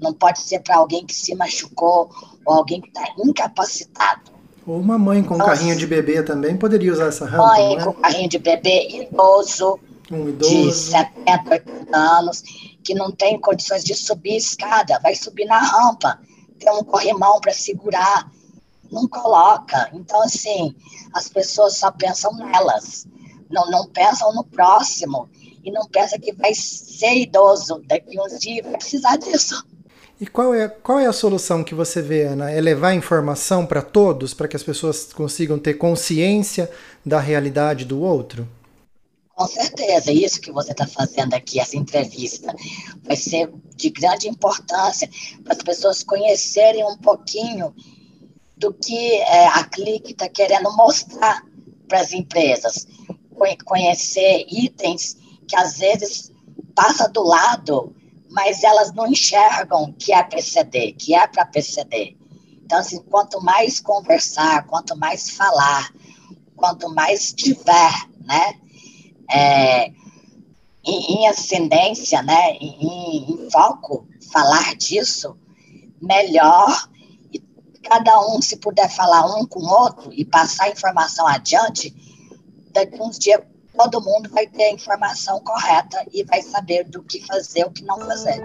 Não 0.00 0.14
pode 0.14 0.40
ser 0.40 0.60
para 0.60 0.76
alguém 0.76 1.04
que 1.04 1.14
se 1.14 1.34
machucou 1.34 2.08
ou 2.46 2.54
alguém 2.54 2.80
que 2.80 2.88
está 2.88 3.04
incapacitado. 3.18 4.30
Ou 4.66 4.78
uma 4.78 4.98
mãe 4.98 5.22
com 5.22 5.34
então, 5.34 5.46
carrinho 5.46 5.76
de 5.76 5.86
bebê 5.86 6.22
também 6.22 6.56
poderia 6.56 6.92
usar 6.92 7.06
essa 7.06 7.26
rampa. 7.26 7.46
Mãe 7.46 7.76
né? 7.76 7.84
com 7.84 7.92
carrinho 7.94 8.28
de 8.28 8.38
bebê, 8.38 8.88
idoso, 8.88 9.78
um 10.10 10.28
idoso, 10.28 10.54
de 10.54 10.72
70, 10.72 11.50
80 11.50 11.96
anos, 11.96 12.42
que 12.84 12.94
não 12.94 13.10
tem 13.10 13.40
condições 13.40 13.82
de 13.82 13.94
subir 13.94 14.36
escada, 14.36 15.00
vai 15.02 15.14
subir 15.14 15.46
na 15.46 15.58
rampa, 15.58 16.20
tem 16.58 16.70
um 16.72 16.84
corrimão 16.84 17.40
para 17.40 17.52
segurar 17.52 18.30
não 18.90 19.08
coloca. 19.08 19.90
Então, 19.92 20.22
assim, 20.22 20.74
as 21.12 21.28
pessoas 21.28 21.76
só 21.76 21.90
pensam 21.90 22.34
nelas, 22.36 23.06
não, 23.50 23.70
não 23.70 23.86
pensam 23.88 24.32
no 24.34 24.44
próximo 24.44 25.28
e 25.64 25.70
não 25.70 25.86
pensam 25.88 26.18
que 26.18 26.32
vai 26.32 26.54
ser 26.54 27.14
idoso 27.14 27.82
daqui 27.86 28.18
uns 28.20 28.38
dias, 28.38 28.64
vai 28.64 28.76
precisar 28.76 29.16
disso. 29.16 29.64
E 30.20 30.26
qual 30.26 30.52
é, 30.52 30.68
qual 30.68 30.98
é 30.98 31.06
a 31.06 31.12
solução 31.12 31.62
que 31.62 31.74
você 31.74 32.02
vê, 32.02 32.24
Ana? 32.24 32.50
É 32.50 32.60
levar 32.60 32.92
informação 32.92 33.64
para 33.64 33.80
todos, 33.80 34.34
para 34.34 34.48
que 34.48 34.56
as 34.56 34.64
pessoas 34.64 35.12
consigam 35.12 35.58
ter 35.58 35.74
consciência 35.74 36.68
da 37.06 37.20
realidade 37.20 37.84
do 37.84 38.00
outro? 38.00 38.48
Com 39.32 39.46
certeza, 39.46 40.10
isso 40.10 40.40
que 40.40 40.50
você 40.50 40.72
está 40.72 40.84
fazendo 40.84 41.32
aqui, 41.34 41.60
essa 41.60 41.76
entrevista, 41.76 42.52
vai 43.04 43.14
ser 43.14 43.48
de 43.76 43.88
grande 43.90 44.28
importância 44.28 45.08
para 45.44 45.52
as 45.52 45.62
pessoas 45.62 46.02
conhecerem 46.02 46.84
um 46.84 46.96
pouquinho 46.96 47.72
do 48.58 48.72
que 48.74 49.14
é, 49.14 49.46
a 49.46 49.64
Clique 49.64 50.12
está 50.12 50.28
querendo 50.28 50.74
mostrar 50.76 51.42
para 51.86 52.00
as 52.00 52.12
empresas. 52.12 52.86
conhecer 53.64 54.46
itens 54.50 55.16
que 55.46 55.56
às 55.56 55.78
vezes 55.78 56.32
passa 56.74 57.08
do 57.08 57.22
lado, 57.22 57.94
mas 58.30 58.62
elas 58.62 58.92
não 58.92 59.06
enxergam 59.06 59.92
que 59.92 60.12
é 60.12 60.22
PCD, 60.22 60.92
que 60.92 61.14
é 61.14 61.26
para 61.26 61.46
PCD. 61.46 62.16
Então, 62.64 62.78
assim, 62.78 63.00
quanto 63.02 63.40
mais 63.40 63.80
conversar, 63.80 64.66
quanto 64.66 64.96
mais 64.96 65.30
falar, 65.30 65.90
quanto 66.54 66.92
mais 66.94 67.32
tiver, 67.32 67.92
né, 68.20 68.54
é, 69.30 69.86
em, 70.84 71.14
em, 71.14 71.28
ascendência, 71.28 72.22
né, 72.22 72.52
em, 72.60 73.46
em 73.46 73.50
foco, 73.50 74.06
falar 74.30 74.76
disso, 74.76 75.36
melhor. 76.00 76.88
Cada 77.88 78.20
um, 78.20 78.42
se 78.42 78.58
puder 78.58 78.90
falar 78.90 79.24
um 79.34 79.46
com 79.46 79.60
o 79.60 79.68
outro 79.68 80.12
e 80.12 80.22
passar 80.22 80.64
a 80.64 80.68
informação 80.68 81.26
adiante, 81.26 81.94
daqui 82.70 83.00
uns 83.00 83.18
dias 83.18 83.40
todo 83.74 83.98
mundo 84.02 84.28
vai 84.28 84.46
ter 84.46 84.64
a 84.64 84.72
informação 84.72 85.40
correta 85.40 86.04
e 86.12 86.22
vai 86.22 86.42
saber 86.42 86.84
do 86.84 87.02
que 87.02 87.24
fazer, 87.24 87.64
o 87.64 87.70
que 87.70 87.82
não 87.84 87.98
fazer. 88.00 88.44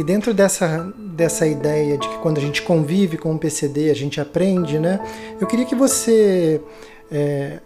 E 0.00 0.04
dentro 0.04 0.34
dessa, 0.34 0.92
dessa 1.14 1.46
ideia 1.46 1.96
de 1.96 2.08
que 2.08 2.18
quando 2.18 2.38
a 2.38 2.40
gente 2.40 2.60
convive 2.60 3.16
com 3.16 3.32
o 3.32 3.38
PCD, 3.38 3.88
a 3.88 3.94
gente 3.94 4.20
aprende, 4.20 4.80
né? 4.80 4.98
Eu 5.40 5.46
queria 5.46 5.64
que 5.64 5.76
você 5.76 6.60
é, 7.08 7.60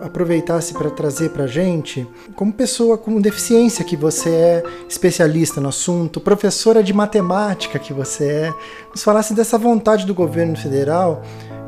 aproveitasse 0.00 0.74
para 0.74 0.90
trazer 0.90 1.30
para 1.30 1.44
a 1.44 1.46
gente, 1.46 2.06
como 2.34 2.52
pessoa 2.52 2.98
com 2.98 3.20
deficiência 3.20 3.84
que 3.84 3.96
você 3.96 4.30
é, 4.30 4.62
especialista 4.88 5.60
no 5.60 5.68
assunto, 5.68 6.20
professora 6.20 6.82
de 6.82 6.92
matemática 6.92 7.78
que 7.78 7.92
você 7.92 8.24
é, 8.24 8.54
nos 8.90 9.02
falasse 9.02 9.32
dessa 9.32 9.56
vontade 9.56 10.04
do 10.04 10.14
governo 10.14 10.56
federal, 10.56 11.22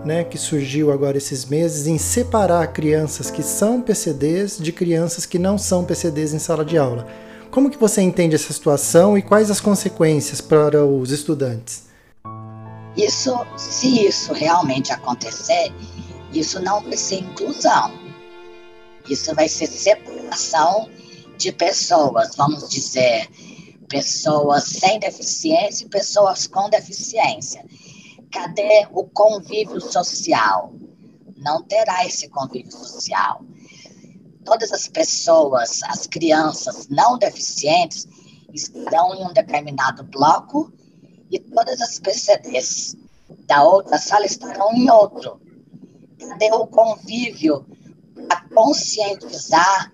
né, 0.05 0.25
que 0.25 0.37
surgiu 0.37 0.91
agora 0.91 1.17
esses 1.17 1.45
meses, 1.45 1.87
em 1.87 1.97
separar 1.97 2.67
crianças 2.73 3.31
que 3.31 3.43
são 3.43 3.81
PCDs 3.81 4.59
de 4.59 4.73
crianças 4.73 5.25
que 5.25 5.39
não 5.39 5.57
são 5.57 5.85
PCDs 5.85 6.35
em 6.35 6.39
sala 6.39 6.65
de 6.65 6.77
aula. 6.77 7.07
Como 7.51 7.71
que 7.71 7.79
você 7.79 8.01
entende 8.01 8.35
essa 8.35 8.53
situação 8.53 9.17
e 9.17 9.23
quais 9.23 9.51
as 9.51 9.61
consequências 9.61 10.41
para 10.41 10.85
os 10.85 11.11
estudantes? 11.11 11.85
Isso, 12.97 13.35
se 13.57 14.07
isso 14.07 14.33
realmente 14.33 14.93
acontecer, 14.93 15.73
isso 16.33 16.61
não 16.61 16.81
vai 16.83 16.97
ser 16.97 17.17
inclusão. 17.17 17.93
Isso 19.09 19.35
vai 19.35 19.49
ser 19.49 19.67
separação 19.67 20.89
de 21.37 21.53
pessoas, 21.53 22.35
vamos 22.37 22.69
dizer, 22.69 23.29
pessoas 23.89 24.65
sem 24.65 24.99
deficiência 24.99 25.85
e 25.85 25.89
pessoas 25.89 26.47
com 26.47 26.71
deficiência. 26.71 27.65
Cadê 28.31 28.87
o 28.93 29.05
convívio 29.05 29.81
social? 29.81 30.73
Não 31.37 31.63
terá 31.63 32.07
esse 32.07 32.29
convívio 32.29 32.73
social. 32.73 33.43
Todas 34.45 34.73
as 34.73 34.89
pessoas, 34.89 35.83
as 35.85 36.07
crianças 36.07 36.89
não 36.89 37.19
deficientes, 37.19 38.09
estarão 38.55 39.15
em 39.15 39.25
um 39.25 39.33
determinado 39.33 40.05
bloco 40.05 40.73
e 41.31 41.39
todas 41.39 41.81
as 41.81 41.99
PCDs 41.99 42.97
da 43.47 43.63
outra 43.63 43.99
sala 43.99 44.25
estarão 44.25 44.73
em 44.73 44.91
outro. 44.91 45.42
Cadê 46.29 46.51
o 46.53 46.67
convívio 46.67 47.67
a 48.29 48.41
conscientizar, 48.55 49.93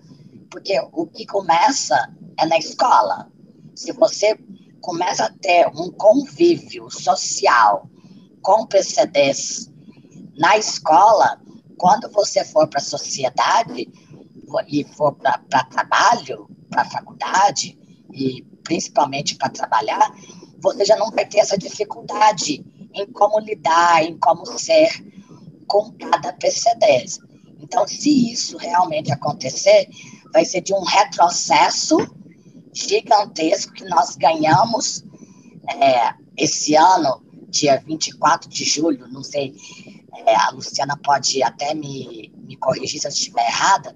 porque 0.49 0.79
o 0.93 1.05
que 1.07 1.25
começa 1.25 2.13
é 2.37 2.45
na 2.45 2.57
escola. 2.57 3.31
Se 3.75 3.91
você 3.91 4.37
começa 4.81 5.25
a 5.25 5.31
ter 5.31 5.67
um 5.75 5.91
convívio 5.91 6.89
social 6.89 7.89
com 8.41 8.65
PCDs 8.65 9.71
na 10.37 10.57
escola, 10.57 11.41
quando 11.77 12.09
você 12.11 12.43
for 12.43 12.67
para 12.67 12.79
a 12.79 12.83
sociedade 12.83 13.89
e 14.67 14.83
for 14.95 15.13
para 15.13 15.63
trabalho, 15.65 16.49
para 16.69 16.85
faculdade, 16.85 17.77
e 18.13 18.43
principalmente 18.63 19.35
para 19.35 19.49
trabalhar, 19.49 20.13
você 20.61 20.85
já 20.85 20.95
não 20.95 21.11
vai 21.11 21.25
ter 21.25 21.39
essa 21.39 21.57
dificuldade 21.57 22.65
em 22.93 23.05
como 23.11 23.39
lidar, 23.39 24.03
em 24.03 24.17
como 24.17 24.45
ser 24.45 24.89
com 25.69 25.91
cada 25.93 26.33
PCD. 26.33 27.05
Então, 27.61 27.87
se 27.87 28.33
isso 28.33 28.57
realmente 28.57 29.11
acontecer, 29.11 29.87
vai 30.33 30.43
ser 30.43 30.61
de 30.61 30.73
um 30.73 30.81
retrocesso 30.81 31.97
gigantesco 32.73 33.71
que 33.73 33.85
nós 33.85 34.15
ganhamos 34.15 35.05
é, 35.69 36.13
esse 36.35 36.75
ano, 36.75 37.21
dia 37.47 37.81
24 37.85 38.49
de 38.49 38.65
julho, 38.65 39.07
não 39.07 39.23
sei, 39.23 39.55
é, 40.25 40.35
a 40.35 40.49
Luciana 40.49 40.97
pode 40.97 41.41
até 41.43 41.73
me, 41.73 42.31
me 42.35 42.55
corrigir 42.57 42.99
se 42.99 43.07
eu 43.07 43.11
estiver 43.11 43.45
errada, 43.45 43.95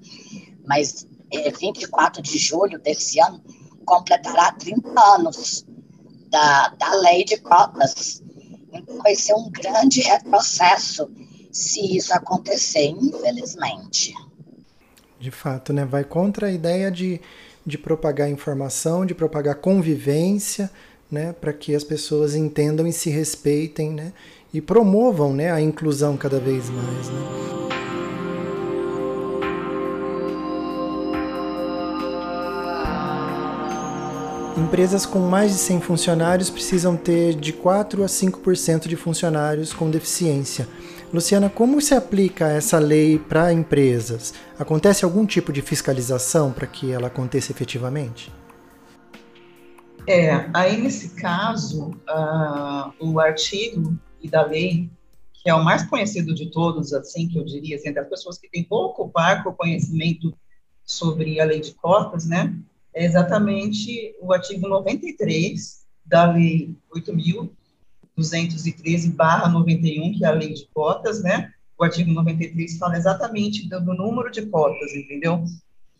mas 0.65 1.07
é, 1.31 1.49
24 1.51 2.21
de 2.21 2.37
julho 2.37 2.79
desse 2.79 3.19
ano 3.19 3.43
completará 3.85 4.51
30 4.53 4.99
anos 5.15 5.65
da, 6.29 6.69
da 6.69 6.93
lei 6.95 7.23
de 7.25 7.37
cotas. 7.37 8.21
Então, 8.71 8.97
vai 8.99 9.15
ser 9.15 9.33
um 9.33 9.49
grande 9.51 10.01
retrocesso 10.01 11.09
se 11.53 11.95
isso 11.95 12.11
acontecer, 12.13 12.87
infelizmente. 12.87 14.13
De 15.19 15.29
fato, 15.29 15.71
né? 15.71 15.85
Vai 15.85 16.03
contra 16.03 16.47
a 16.47 16.51
ideia 16.51 16.91
de, 16.91 17.21
de 17.63 17.77
propagar 17.77 18.29
informação, 18.29 19.05
de 19.05 19.13
propagar 19.13 19.55
convivência, 19.55 20.69
né? 21.09 21.31
Para 21.31 21.53
que 21.53 21.75
as 21.75 21.83
pessoas 21.83 22.33
entendam 22.33 22.87
e 22.87 22.91
se 22.91 23.11
respeitem, 23.11 23.91
né? 23.91 24.11
E 24.51 24.59
promovam 24.59 25.33
né? 25.33 25.51
a 25.51 25.61
inclusão 25.61 26.17
cada 26.17 26.39
vez 26.39 26.69
mais, 26.69 27.09
né? 27.09 27.43
Empresas 34.57 35.05
com 35.05 35.19
mais 35.19 35.51
de 35.51 35.57
100 35.57 35.81
funcionários 35.81 36.49
precisam 36.49 36.95
ter 36.95 37.35
de 37.35 37.53
4 37.53 38.03
a 38.03 38.07
5% 38.07 38.87
de 38.87 38.95
funcionários 38.95 39.73
com 39.73 39.89
deficiência. 39.89 40.67
Luciana, 41.13 41.49
como 41.49 41.79
se 41.79 41.93
aplica 41.93 42.49
essa 42.49 42.79
lei 42.79 43.19
para 43.19 43.53
empresas? 43.53 44.33
Acontece 44.57 45.05
algum 45.05 45.25
tipo 45.25 45.53
de 45.53 45.61
fiscalização 45.61 46.51
para 46.51 46.65
que 46.65 46.91
ela 46.91 47.07
aconteça 47.07 47.51
efetivamente? 47.51 48.31
É, 50.07 50.49
aí 50.53 50.81
nesse 50.81 51.09
caso, 51.15 51.91
uh, 52.09 52.93
o 52.99 53.19
artigo 53.19 53.95
da 54.25 54.45
lei, 54.45 54.89
que 55.33 55.49
é 55.49 55.53
o 55.53 55.63
mais 55.63 55.83
conhecido 55.83 56.33
de 56.33 56.49
todos, 56.49 56.93
assim 56.93 57.27
que 57.27 57.37
eu 57.37 57.45
diria, 57.45 57.75
assim, 57.75 57.93
das 57.93 58.07
pessoas 58.07 58.37
que 58.37 58.49
têm 58.49 58.63
pouco 58.63 59.07
parco 59.09 59.53
conhecimento 59.53 60.33
sobre 60.83 61.39
a 61.39 61.45
lei 61.45 61.61
de 61.61 61.73
cotas, 61.75 62.25
né? 62.25 62.53
é 62.93 63.05
exatamente 63.05 64.15
o 64.21 64.31
artigo 64.31 64.67
93 64.67 65.83
da 66.05 66.31
Lei 66.31 66.75
8.213-91, 68.17 70.17
que 70.17 70.23
é 70.23 70.27
a 70.27 70.31
lei 70.31 70.53
de 70.53 70.65
cotas, 70.73 71.21
né? 71.21 71.51
O 71.77 71.83
artigo 71.83 72.11
93 72.11 72.77
fala 72.77 72.97
exatamente 72.97 73.67
do, 73.67 73.81
do 73.81 73.93
número 73.93 74.31
de 74.31 74.45
cotas, 74.45 74.93
entendeu? 74.93 75.43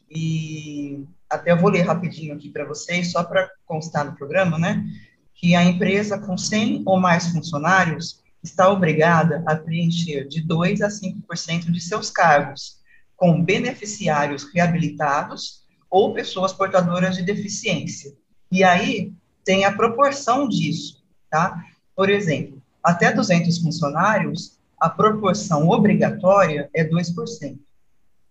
E 0.10 1.04
até 1.30 1.52
eu 1.52 1.58
vou 1.58 1.70
ler 1.70 1.82
rapidinho 1.82 2.36
aqui 2.36 2.50
para 2.50 2.66
vocês, 2.66 3.12
só 3.12 3.24
para 3.24 3.50
constar 3.66 4.06
no 4.06 4.16
programa, 4.16 4.60
né? 4.60 4.86
Que 5.34 5.56
a 5.56 5.64
empresa 5.64 6.20
com 6.20 6.38
100 6.38 6.84
ou 6.86 7.00
mais 7.00 7.28
funcionários 7.28 8.22
está 8.44 8.70
obrigada 8.70 9.44
a 9.48 9.56
preencher 9.56 10.28
de 10.28 10.42
2 10.42 10.82
a 10.82 10.90
5% 10.90 11.72
de 11.72 11.82
seus 11.82 12.12
cargos 12.12 12.82
com 13.16 13.44
beneficiários 13.44 14.52
reabilitados 14.54 15.64
ou 15.90 16.14
pessoas 16.14 16.52
portadoras 16.52 17.16
de 17.16 17.24
deficiência. 17.24 18.12
E 18.52 18.64
aí 18.64 19.14
tem 19.46 19.66
a 19.66 19.72
proporção 19.72 20.48
disso, 20.48 21.04
tá? 21.30 21.64
Por 21.96 22.10
exemplo, 22.10 22.62
até 22.84 23.12
200 23.12 23.60
funcionários, 23.60 24.58
a 24.80 24.90
proporção 24.90 25.70
obrigatória 25.70 26.70
é 26.74 26.84
2%. 26.84 27.58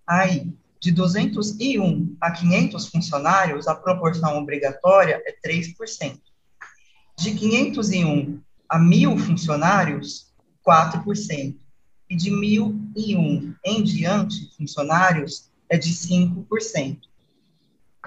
Aí, 0.07 0.53
de 0.81 0.91
201 0.91 2.17
a 2.21 2.31
500 2.33 2.89
funcionários, 2.89 3.69
a 3.69 3.75
proporção 3.75 4.37
obrigatória 4.37 5.23
é 5.25 5.49
3%. 5.49 6.21
De 7.17 7.35
501 7.35 8.41
a 8.69 8.79
1.000 8.81 9.19
funcionários, 9.19 10.33
4%. 10.67 11.57
E 12.11 12.17
de 12.17 12.31
1.001 12.31 13.55
em 13.65 13.83
diante 13.83 14.55
funcionários, 14.57 15.51
é 15.71 15.79
de 15.79 15.91
5%. 15.91 16.99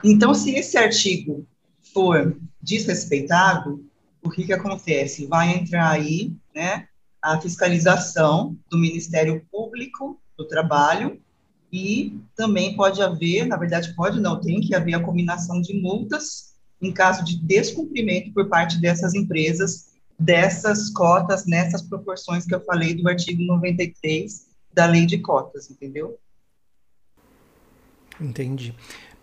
Então, 0.03 0.33
se 0.33 0.53
esse 0.53 0.77
artigo 0.77 1.47
for 1.93 2.37
desrespeitado, 2.61 3.83
o 4.25 4.29
que, 4.29 4.43
que 4.43 4.53
acontece? 4.53 5.27
Vai 5.27 5.53
entrar 5.53 5.91
aí 5.91 6.33
né, 6.53 6.87
a 7.21 7.39
fiscalização 7.39 8.57
do 8.69 8.77
Ministério 8.77 9.45
Público 9.51 10.19
do 10.35 10.47
Trabalho 10.47 11.21
e 11.71 12.19
também 12.35 12.75
pode 12.75 13.01
haver, 13.01 13.45
na 13.45 13.55
verdade 13.55 13.93
pode 13.95 14.19
não, 14.19 14.41
tem 14.41 14.59
que 14.61 14.73
haver 14.73 14.95
a 14.95 15.03
combinação 15.03 15.61
de 15.61 15.79
multas 15.79 16.55
em 16.81 16.91
caso 16.91 17.23
de 17.23 17.37
descumprimento 17.37 18.33
por 18.33 18.49
parte 18.49 18.79
dessas 18.79 19.13
empresas 19.13 19.93
dessas 20.17 20.89
cotas 20.89 21.45
nessas 21.45 21.81
proporções 21.81 22.45
que 22.45 22.55
eu 22.55 22.63
falei 22.63 22.95
do 22.95 23.07
artigo 23.07 23.43
93 23.43 24.47
da 24.73 24.85
lei 24.85 25.05
de 25.05 25.19
cotas, 25.19 25.69
entendeu? 25.69 26.17
Entendi. 28.19 28.73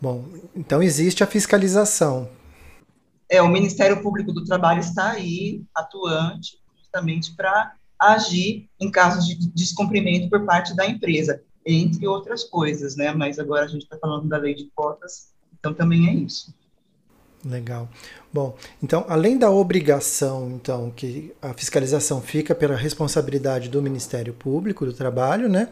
Bom, 0.01 0.25
então 0.55 0.83
existe 0.83 1.23
a 1.23 1.27
fiscalização. 1.27 2.29
É, 3.33 3.41
o 3.41 3.49
Ministério 3.49 4.03
Público 4.03 4.31
do 4.31 4.45
Trabalho 4.45 4.81
está 4.81 5.13
aí, 5.13 5.65
atuante, 5.75 6.59
justamente 6.79 7.35
para 7.35 7.75
agir 7.99 8.69
em 8.79 8.91
casos 8.91 9.27
de 9.27 9.51
descumprimento 9.55 10.29
por 10.29 10.45
parte 10.45 10.77
da 10.77 10.87
empresa, 10.87 11.43
entre 11.65 12.07
outras 12.07 12.45
coisas, 12.45 12.95
né? 12.95 13.11
Mas 13.15 13.39
agora 13.39 13.65
a 13.65 13.69
gente 13.69 13.85
está 13.85 13.97
falando 13.97 14.29
da 14.29 14.37
lei 14.37 14.55
de 14.55 14.71
cotas, 14.75 15.33
então 15.59 15.73
também 15.73 16.11
é 16.11 16.13
isso. 16.13 16.55
Legal. 17.45 17.89
Bom, 18.33 18.55
então, 18.81 19.05
além 19.09 19.37
da 19.37 19.51
obrigação, 19.51 20.49
então, 20.55 20.93
que 20.95 21.33
a 21.43 21.53
fiscalização 21.53 22.21
fica 22.21 22.55
pela 22.55 22.77
responsabilidade 22.77 23.69
do 23.69 23.83
Ministério 23.83 24.33
Público 24.33 24.87
do 24.87 24.93
Trabalho, 24.93 25.49
né? 25.49 25.69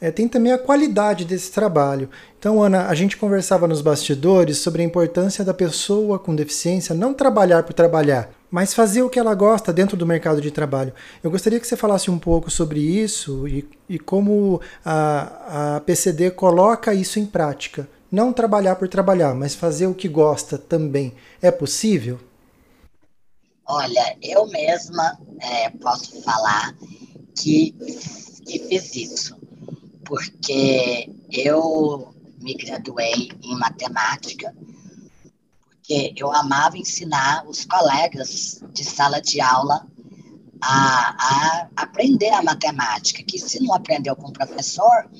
É, 0.00 0.10
tem 0.10 0.28
também 0.28 0.52
a 0.52 0.58
qualidade 0.58 1.24
desse 1.24 1.50
trabalho. 1.50 2.10
Então, 2.38 2.62
Ana, 2.62 2.88
a 2.88 2.94
gente 2.94 3.16
conversava 3.16 3.66
nos 3.66 3.80
bastidores 3.80 4.58
sobre 4.58 4.82
a 4.82 4.84
importância 4.84 5.42
da 5.42 5.54
pessoa 5.54 6.18
com 6.18 6.34
deficiência 6.34 6.94
não 6.94 7.14
trabalhar 7.14 7.62
por 7.62 7.72
trabalhar, 7.72 8.30
mas 8.50 8.74
fazer 8.74 9.02
o 9.02 9.08
que 9.08 9.18
ela 9.18 9.34
gosta 9.34 9.72
dentro 9.72 9.96
do 9.96 10.06
mercado 10.06 10.42
de 10.42 10.50
trabalho. 10.50 10.92
Eu 11.22 11.30
gostaria 11.30 11.58
que 11.58 11.66
você 11.66 11.76
falasse 11.76 12.10
um 12.10 12.18
pouco 12.18 12.50
sobre 12.50 12.80
isso 12.80 13.48
e, 13.48 13.66
e 13.88 13.98
como 13.98 14.60
a, 14.84 15.76
a 15.76 15.80
PCD 15.80 16.30
coloca 16.32 16.92
isso 16.92 17.18
em 17.18 17.24
prática 17.24 17.88
não 18.14 18.32
trabalhar 18.32 18.76
por 18.76 18.88
trabalhar, 18.88 19.34
mas 19.34 19.56
fazer 19.56 19.88
o 19.88 19.94
que 19.94 20.06
gosta 20.06 20.56
também, 20.56 21.12
é 21.42 21.50
possível? 21.50 22.20
Olha, 23.66 24.16
eu 24.22 24.46
mesma 24.46 25.18
é, 25.40 25.70
posso 25.70 26.22
falar 26.22 26.76
que, 27.36 27.72
que 28.46 28.58
fiz 28.60 28.94
isso, 28.94 29.36
porque 30.04 31.10
eu 31.28 32.14
me 32.40 32.54
graduei 32.54 33.32
em 33.42 33.58
matemática, 33.58 34.54
porque 35.68 36.14
eu 36.16 36.32
amava 36.32 36.78
ensinar 36.78 37.44
os 37.48 37.64
colegas 37.64 38.62
de 38.72 38.84
sala 38.84 39.20
de 39.20 39.40
aula 39.40 39.86
a, 40.62 41.16
a 41.18 41.68
aprender 41.82 42.30
a 42.30 42.42
matemática, 42.42 43.24
que 43.24 43.38
se 43.38 43.60
não 43.60 43.74
aprendeu 43.74 44.14
com 44.14 44.28
o 44.28 44.32
professor, 44.32 45.10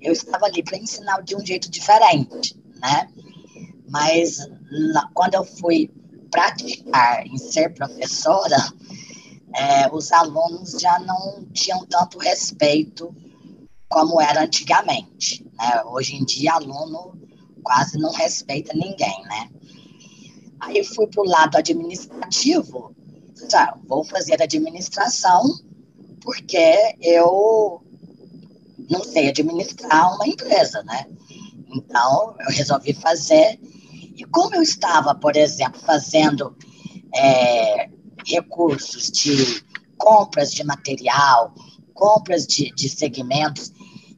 eu 0.00 0.12
estava 0.12 0.46
ali 0.46 0.62
para 0.62 0.78
ensinar 0.78 1.22
de 1.22 1.36
um 1.36 1.44
jeito 1.44 1.70
diferente, 1.70 2.56
né? 2.80 3.08
Mas 3.88 4.38
na, 4.92 5.08
quando 5.12 5.34
eu 5.34 5.44
fui 5.44 5.90
praticar 6.30 7.26
em 7.26 7.36
ser 7.36 7.74
professora, 7.74 8.56
é, 9.54 9.88
os 9.92 10.12
alunos 10.12 10.72
já 10.80 10.98
não 11.00 11.44
tinham 11.52 11.84
tanto 11.86 12.18
respeito 12.18 13.14
como 13.88 14.20
era 14.20 14.44
antigamente. 14.44 15.44
Né? 15.58 15.82
Hoje 15.86 16.16
em 16.16 16.24
dia, 16.24 16.52
aluno 16.52 17.18
quase 17.62 17.98
não 17.98 18.12
respeita 18.12 18.72
ninguém, 18.74 19.22
né? 19.24 19.50
Aí 20.60 20.84
fui 20.84 21.06
para 21.06 21.22
o 21.22 21.28
lado 21.28 21.56
administrativo, 21.56 22.94
já, 23.50 23.76
vou 23.86 24.04
fazer 24.04 24.40
administração, 24.42 25.42
porque 26.22 26.96
eu 27.00 27.82
não 28.90 29.04
sei 29.04 29.28
administrar 29.28 30.14
uma 30.14 30.26
empresa, 30.26 30.82
né? 30.82 31.06
Então, 31.72 32.34
eu 32.40 32.50
resolvi 32.50 32.92
fazer. 32.92 33.58
E 34.16 34.24
como 34.24 34.56
eu 34.56 34.62
estava, 34.62 35.14
por 35.14 35.36
exemplo, 35.36 35.80
fazendo 35.80 36.56
é, 37.14 37.88
recursos 38.26 39.10
de 39.10 39.64
compras 39.96 40.52
de 40.52 40.64
material, 40.64 41.54
compras 41.94 42.46
de, 42.46 42.72
de 42.74 42.88
segmentos, 42.88 43.72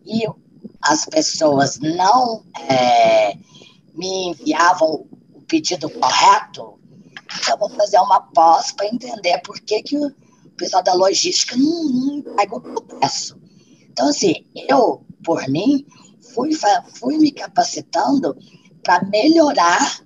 e 0.04 0.24
as 0.80 1.04
pessoas 1.04 1.78
não 1.78 2.42
é, 2.68 3.36
me 3.94 4.30
enviavam 4.30 5.06
o 5.34 5.42
pedido 5.42 5.90
correto, 5.90 6.78
então 7.40 7.54
eu 7.54 7.58
vou 7.58 7.70
fazer 7.70 7.98
uma 7.98 8.20
pós 8.20 8.72
para 8.72 8.86
entender 8.86 9.38
por 9.42 9.60
que, 9.60 9.82
que 9.82 9.96
o 9.96 10.12
pessoal 10.56 10.82
da 10.82 10.94
logística 10.94 11.56
não, 11.56 11.84
não 11.84 12.22
pega 12.36 12.56
o 12.56 12.60
processo. 12.60 13.41
Então, 13.92 14.08
assim, 14.08 14.46
eu, 14.54 15.04
por 15.22 15.46
mim, 15.48 15.86
fui, 16.34 16.50
fui 16.94 17.18
me 17.18 17.30
capacitando 17.30 18.34
para 18.82 19.04
melhorar 19.04 20.00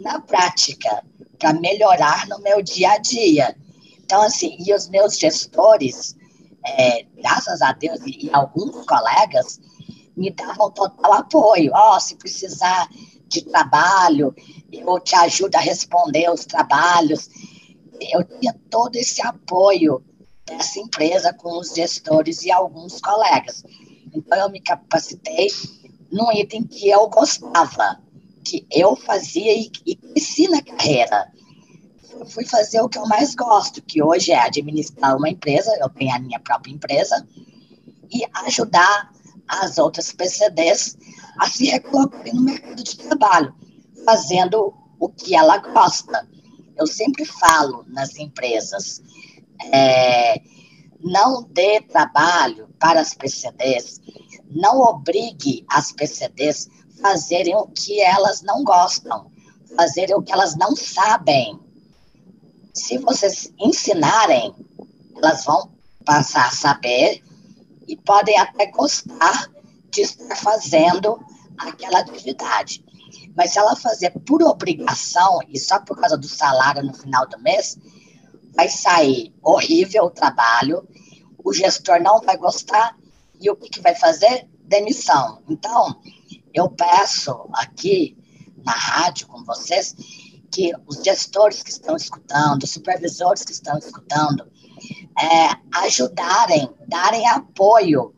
na 0.00 0.20
prática, 0.20 1.04
para 1.38 1.52
melhorar 1.52 2.28
no 2.28 2.38
meu 2.38 2.62
dia 2.62 2.92
a 2.92 2.98
dia. 2.98 3.56
Então, 4.04 4.22
assim, 4.22 4.56
e 4.60 4.72
os 4.72 4.88
meus 4.88 5.18
gestores, 5.18 6.16
é, 6.64 7.04
graças 7.16 7.60
a 7.60 7.72
Deus, 7.72 7.98
e, 8.06 8.26
e, 8.26 8.30
alguns 8.32 8.86
colegas, 8.86 9.60
me 10.16 10.30
davam 10.30 10.70
total 10.70 11.12
apoio. 11.12 11.72
Ó, 11.74 11.96
oh, 11.96 12.00
se 12.00 12.14
precisar 12.14 12.88
de 13.26 13.42
trabalho, 13.42 14.32
eu 14.70 15.00
te 15.00 15.16
ajudo 15.16 15.56
a 15.56 15.60
responder 15.60 16.30
os 16.30 16.44
trabalhos. 16.44 17.28
Eu 18.00 18.22
tinha 18.22 18.54
todo 18.70 18.94
esse 18.94 19.20
apoio 19.20 20.00
dessa 20.46 20.78
empresa 20.78 21.32
com 21.32 21.58
os 21.58 21.74
gestores 21.74 22.42
e 22.42 22.50
alguns 22.50 23.00
colegas. 23.00 23.64
Então, 24.14 24.38
eu 24.38 24.50
me 24.50 24.60
capacitei 24.60 25.48
num 26.10 26.32
item 26.32 26.64
que 26.64 26.88
eu 26.88 27.08
gostava, 27.08 28.00
que 28.44 28.66
eu 28.70 28.96
fazia 28.96 29.52
e, 29.52 29.70
e 29.84 29.96
cresci 29.96 30.48
na 30.48 30.62
carreira. 30.62 31.30
Eu 32.12 32.24
fui 32.26 32.46
fazer 32.46 32.80
o 32.80 32.88
que 32.88 32.96
eu 32.96 33.06
mais 33.06 33.34
gosto, 33.34 33.82
que 33.82 34.02
hoje 34.02 34.32
é 34.32 34.38
administrar 34.38 35.16
uma 35.16 35.28
empresa, 35.28 35.76
eu 35.80 35.90
tenho 35.90 36.14
a 36.14 36.18
minha 36.18 36.40
própria 36.40 36.72
empresa, 36.72 37.26
e 38.10 38.22
ajudar 38.46 39.10
as 39.46 39.78
outras 39.78 40.12
PCDs 40.12 40.96
a 41.38 41.48
se 41.48 41.66
recolocarem 41.66 42.34
no 42.34 42.42
mercado 42.42 42.82
de 42.82 42.96
trabalho, 42.96 43.54
fazendo 44.04 44.72
o 44.98 45.08
que 45.08 45.34
ela 45.34 45.58
gosta. 45.58 46.26
Eu 46.76 46.86
sempre 46.86 47.24
falo 47.24 47.84
nas 47.88 48.16
empresas, 48.16 49.02
é, 49.72 50.25
não 51.06 51.44
dê 51.44 51.80
trabalho 51.80 52.68
para 52.80 53.00
as 53.00 53.14
PCDs, 53.14 54.00
não 54.50 54.80
obrigue 54.80 55.64
as 55.68 55.92
PCDs 55.92 56.68
fazerem 57.00 57.54
o 57.54 57.68
que 57.68 58.00
elas 58.00 58.42
não 58.42 58.64
gostam, 58.64 59.30
fazerem 59.76 60.16
o 60.16 60.22
que 60.22 60.32
elas 60.32 60.56
não 60.56 60.74
sabem. 60.74 61.58
Se 62.74 62.98
vocês 62.98 63.52
ensinarem, 63.58 64.54
elas 65.16 65.44
vão 65.44 65.70
passar 66.04 66.48
a 66.48 66.52
saber 66.52 67.22
e 67.86 67.96
podem 67.96 68.38
até 68.38 68.66
gostar 68.66 69.48
de 69.90 70.02
estar 70.02 70.36
fazendo 70.36 71.18
aquela 71.56 72.00
atividade. 72.00 72.84
Mas 73.36 73.52
se 73.52 73.58
ela 73.58 73.76
fazer 73.76 74.10
por 74.26 74.42
obrigação 74.42 75.40
e 75.48 75.58
só 75.58 75.78
por 75.80 75.98
causa 75.98 76.16
do 76.16 76.28
salário 76.28 76.82
no 76.82 76.94
final 76.94 77.26
do 77.28 77.38
mês, 77.38 77.78
vai 78.56 78.68
sair 78.68 79.34
horrível 79.42 80.04
o 80.04 80.10
trabalho, 80.10 80.86
o 81.44 81.52
gestor 81.52 82.00
não 82.00 82.20
vai 82.20 82.36
gostar 82.36 82.96
e 83.40 83.50
o 83.50 83.56
que, 83.56 83.68
que 83.68 83.80
vai 83.80 83.94
fazer? 83.94 84.48
Demissão. 84.64 85.42
Então, 85.48 86.00
eu 86.52 86.68
peço 86.70 87.48
aqui 87.52 88.16
na 88.64 88.72
rádio 88.72 89.28
com 89.28 89.44
vocês 89.44 89.94
que 90.50 90.72
os 90.86 91.02
gestores 91.04 91.62
que 91.62 91.70
estão 91.70 91.94
escutando, 91.94 92.62
os 92.64 92.70
supervisores 92.70 93.44
que 93.44 93.52
estão 93.52 93.78
escutando, 93.78 94.50
é, 95.18 95.80
ajudarem, 95.84 96.70
darem 96.88 97.28
apoio, 97.28 98.14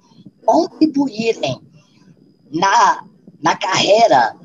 contribuírem 0.47 1.61
na, 2.51 3.05
na 3.43 3.57
carreira, 3.57 4.37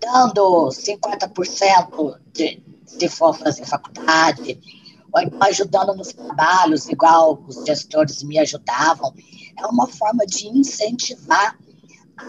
dando 0.00 0.68
50% 0.68 2.18
de, 2.32 2.62
se 2.84 3.08
for 3.08 3.32
fazer 3.32 3.64
faculdade, 3.64 4.60
ajudando 5.40 5.94
nos 5.94 6.12
trabalhos, 6.12 6.88
igual 6.88 7.42
os 7.46 7.64
gestores 7.64 8.22
me 8.22 8.38
ajudavam. 8.38 9.14
É 9.58 9.66
uma 9.66 9.86
forma 9.86 10.26
de 10.26 10.48
incentivar 10.48 11.56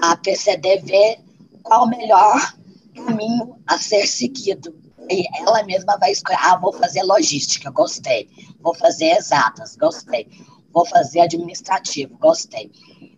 a 0.02 0.16
PCD 0.18 0.80
ver 0.80 1.20
qual 1.64 1.86
o 1.86 1.90
melhor 1.90 2.54
caminho 2.96 3.58
a 3.66 3.78
ser 3.78 4.06
seguido. 4.06 4.76
E 5.10 5.24
ela 5.42 5.64
mesma 5.64 5.98
vai 5.98 6.12
escolher, 6.12 6.40
ah, 6.42 6.58
vou 6.58 6.74
fazer 6.74 7.04
logística, 7.04 7.70
gostei. 7.70 8.30
Vou 8.60 8.74
fazer 8.76 9.12
exatas, 9.18 9.76
gostei. 9.76 10.28
Vou 10.72 10.86
fazer 10.86 11.22
administrativo, 11.22 12.18
gostei. 12.18 12.72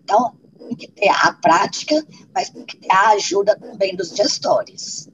Então, 0.03 0.36
tem 0.58 0.75
que 0.75 0.88
ter 0.88 1.10
a 1.10 1.34
prática, 1.34 2.06
mas 2.34 2.49
tem 2.49 2.65
que 2.65 2.77
ter 2.77 2.91
a 2.91 3.10
ajuda 3.10 3.58
também 3.58 3.95
dos 3.95 4.10
gestores. 4.10 5.10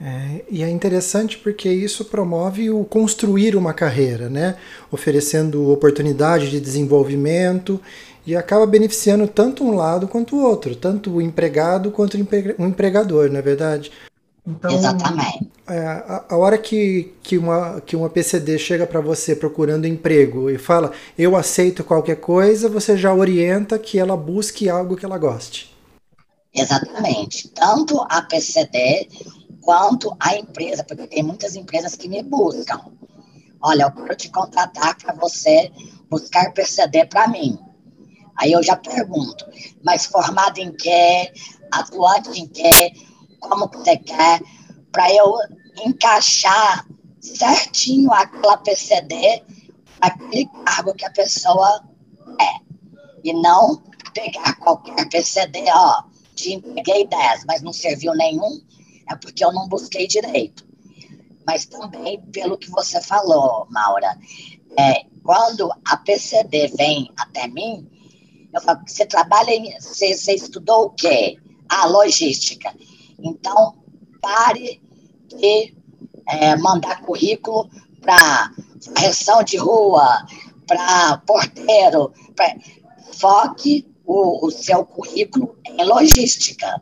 É, 0.00 0.44
e 0.48 0.62
é 0.62 0.70
interessante 0.70 1.36
porque 1.38 1.68
isso 1.68 2.04
promove 2.04 2.70
o 2.70 2.84
construir 2.84 3.56
uma 3.56 3.74
carreira, 3.74 4.28
né? 4.28 4.56
oferecendo 4.92 5.70
oportunidade 5.72 6.50
de 6.50 6.60
desenvolvimento 6.60 7.80
e 8.24 8.36
acaba 8.36 8.66
beneficiando 8.66 9.26
tanto 9.26 9.64
um 9.64 9.74
lado 9.74 10.06
quanto 10.06 10.36
o 10.36 10.42
outro, 10.42 10.76
tanto 10.76 11.10
o 11.14 11.22
empregado 11.22 11.90
quanto 11.90 12.14
o 12.14 12.64
empregador, 12.66 13.28
não 13.30 13.38
é 13.38 13.42
verdade? 13.42 13.90
Então, 14.46 14.70
Exatamente. 14.70 15.50
É, 15.66 15.78
a, 15.78 16.24
a, 16.30 16.36
hora 16.36 16.56
que, 16.56 17.12
que, 17.22 17.36
uma, 17.36 17.80
que 17.82 17.94
uma 17.94 18.08
PCD 18.08 18.58
chega 18.58 18.86
para 18.86 19.00
você 19.00 19.36
procurando 19.36 19.86
emprego 19.86 20.48
e 20.48 20.56
fala 20.56 20.92
eu 21.18 21.36
aceito 21.36 21.84
qualquer 21.84 22.16
coisa, 22.16 22.68
você 22.68 22.96
já 22.96 23.12
orienta 23.12 23.78
que 23.78 23.98
ela 23.98 24.16
busque 24.16 24.68
algo 24.70 24.96
que 24.96 25.04
ela 25.04 25.18
goste. 25.18 25.76
Exatamente. 26.54 27.48
Tanto 27.48 28.00
a 28.08 28.22
PCD 28.22 29.08
quanto 29.68 30.16
a 30.18 30.34
empresa, 30.34 30.82
porque 30.82 31.06
tem 31.06 31.22
muitas 31.22 31.54
empresas 31.54 31.94
que 31.94 32.08
me 32.08 32.22
buscam. 32.22 32.80
Olha, 33.60 33.82
eu 33.82 33.92
quero 33.92 34.16
te 34.16 34.30
contratar 34.30 34.96
para 34.96 35.12
você 35.12 35.70
buscar 36.08 36.54
PCD 36.54 37.04
para 37.04 37.28
mim. 37.28 37.58
Aí 38.36 38.50
eu 38.50 38.62
já 38.62 38.76
pergunto, 38.76 39.44
mas 39.84 40.06
formado 40.06 40.56
em 40.56 40.72
quê? 40.72 41.30
Atuante 41.70 42.40
em 42.40 42.46
quê? 42.46 42.94
Como 43.40 43.68
que 43.68 43.76
você 43.76 43.98
quer? 43.98 44.40
Para 44.90 45.12
eu 45.12 45.34
encaixar 45.84 46.86
certinho 47.20 48.10
aquela 48.10 48.56
PCD, 48.56 49.42
aquele 50.00 50.48
cargo 50.64 50.94
que 50.94 51.04
a 51.04 51.10
pessoa 51.10 51.84
é. 52.40 52.62
E 53.22 53.34
não 53.34 53.82
pegar 54.14 54.54
qualquer 54.60 55.06
PCD, 55.10 55.62
ó, 55.68 56.04
te 56.34 56.54
entreguei 56.54 57.06
10, 57.06 57.44
mas 57.44 57.60
não 57.60 57.74
serviu 57.74 58.14
nenhum, 58.14 58.62
é 59.10 59.16
porque 59.16 59.44
eu 59.44 59.52
não 59.52 59.68
busquei 59.68 60.06
direito. 60.06 60.66
Mas 61.46 61.64
também, 61.64 62.20
pelo 62.32 62.58
que 62.58 62.70
você 62.70 63.00
falou, 63.00 63.66
Maura, 63.70 64.18
é, 64.78 65.06
quando 65.22 65.70
a 65.84 65.96
PCD 65.96 66.68
vem 66.76 67.10
até 67.16 67.48
mim, 67.48 67.88
eu 68.52 68.60
falo, 68.60 68.80
você 68.86 69.06
trabalha 69.06 69.50
em. 69.50 69.72
Você, 69.80 70.14
você 70.14 70.34
estudou 70.34 70.86
o 70.86 70.90
quê? 70.90 71.36
A 71.68 71.86
logística. 71.86 72.74
Então, 73.18 73.74
pare 74.20 74.80
de 75.26 75.74
é, 76.26 76.56
mandar 76.56 77.00
currículo 77.02 77.68
para 78.00 78.52
reação 78.96 79.42
de 79.42 79.56
rua, 79.56 80.26
para 80.66 81.18
porteiro. 81.26 82.12
Pra... 82.34 82.56
Foque 83.14 83.86
o, 84.04 84.46
o, 84.46 84.50
seu 84.50 84.84
currículo 84.84 85.56
em 85.66 85.84
logística. 85.84 86.80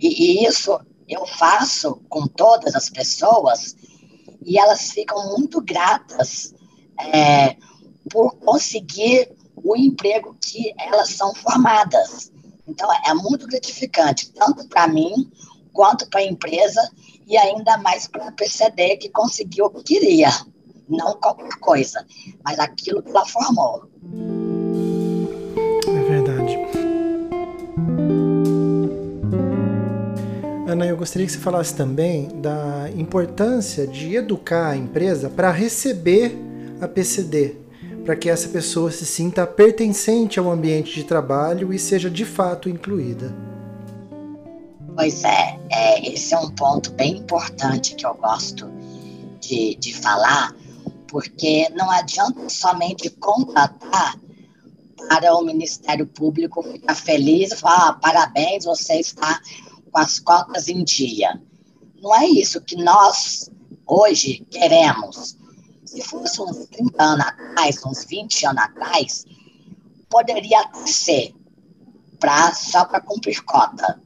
E, 0.00 0.42
e 0.42 0.46
isso 0.46 0.78
eu 1.12 1.26
faço 1.26 2.00
com 2.08 2.26
todas 2.26 2.74
as 2.74 2.88
pessoas 2.88 3.76
e 4.44 4.58
elas 4.58 4.90
ficam 4.90 5.36
muito 5.36 5.60
gratas 5.60 6.54
é, 6.98 7.56
por 8.10 8.34
conseguir 8.36 9.30
o 9.56 9.76
emprego 9.76 10.36
que 10.40 10.74
elas 10.78 11.10
são 11.10 11.34
formadas. 11.34 12.32
Então, 12.66 12.88
é 13.06 13.14
muito 13.14 13.46
gratificante, 13.46 14.32
tanto 14.32 14.66
para 14.68 14.88
mim, 14.88 15.30
quanto 15.72 16.08
para 16.08 16.20
a 16.20 16.24
empresa, 16.24 16.80
e 17.26 17.36
ainda 17.36 17.76
mais 17.78 18.06
para 18.06 18.28
a 18.28 18.32
PCD, 18.32 18.96
que 18.96 19.08
conseguiu 19.08 19.66
o 19.66 19.70
que 19.70 19.82
queria. 19.82 20.30
Não 20.88 21.18
qualquer 21.18 21.58
coisa, 21.60 22.04
mas 22.44 22.58
aquilo 22.58 23.02
que 23.02 23.10
ela 23.10 23.24
formou. 23.26 23.88
Ana, 30.72 30.86
eu 30.86 30.96
gostaria 30.96 31.26
que 31.26 31.32
você 31.32 31.38
falasse 31.38 31.74
também 31.74 32.28
da 32.40 32.88
importância 32.96 33.86
de 33.86 34.16
educar 34.16 34.70
a 34.70 34.76
empresa 34.76 35.28
para 35.28 35.50
receber 35.50 36.34
a 36.80 36.88
PCD, 36.88 37.56
para 38.06 38.16
que 38.16 38.30
essa 38.30 38.48
pessoa 38.48 38.90
se 38.90 39.04
sinta 39.04 39.46
pertencente 39.46 40.38
ao 40.38 40.50
ambiente 40.50 40.94
de 40.94 41.04
trabalho 41.04 41.74
e 41.74 41.78
seja 41.78 42.08
de 42.08 42.24
fato 42.24 42.70
incluída. 42.70 43.34
Pois 44.96 45.24
é, 45.24 45.58
é 45.70 46.10
esse 46.10 46.32
é 46.32 46.38
um 46.38 46.48
ponto 46.50 46.90
bem 46.92 47.18
importante 47.18 47.94
que 47.94 48.06
eu 48.06 48.14
gosto 48.14 48.70
de, 49.40 49.74
de 49.74 49.94
falar, 49.94 50.54
porque 51.06 51.68
não 51.76 51.90
adianta 51.90 52.48
somente 52.48 53.10
contratar 53.10 54.18
para 55.06 55.34
o 55.34 55.44
Ministério 55.44 56.06
Público 56.06 56.62
ficar 56.62 56.94
feliz 56.94 57.52
e 57.52 57.56
falar: 57.56 57.88
ah, 57.88 57.92
parabéns, 57.92 58.64
você 58.64 58.94
está 58.94 59.38
com 59.92 59.98
as 59.98 60.18
cotas 60.18 60.68
em 60.68 60.82
dia. 60.82 61.40
Não 62.00 62.14
é 62.16 62.26
isso 62.26 62.60
que 62.60 62.76
nós 62.76 63.50
hoje 63.86 64.44
queremos. 64.50 65.36
Se 65.84 66.02
fosse 66.02 66.40
uns 66.40 66.66
30 66.66 67.02
anos 67.02 67.26
atrás, 67.26 67.80
uns 67.84 68.04
20 68.06 68.46
anos 68.46 68.62
atrás, 68.62 69.24
poderia 70.08 70.68
ser 70.86 71.34
pra, 72.18 72.54
só 72.54 72.84
para 72.86 73.00
cumprir 73.00 73.44
cota. 73.44 74.00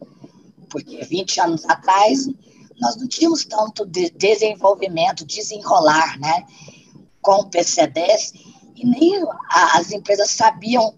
Porque 0.69 1.05
20 1.05 1.41
anos 1.41 1.65
atrás, 1.65 2.29
nós 2.81 2.97
não 2.97 3.07
tínhamos 3.07 3.45
tanto 3.45 3.87
de 3.87 4.11
desenvolvimento, 4.11 5.25
desenrolar, 5.25 6.19
né, 6.19 6.45
com 7.23 7.49
PCDs, 7.49 8.33
e 8.75 8.85
nem 8.85 9.23
as 9.49 9.93
empresas 9.93 10.31
sabiam 10.31 10.93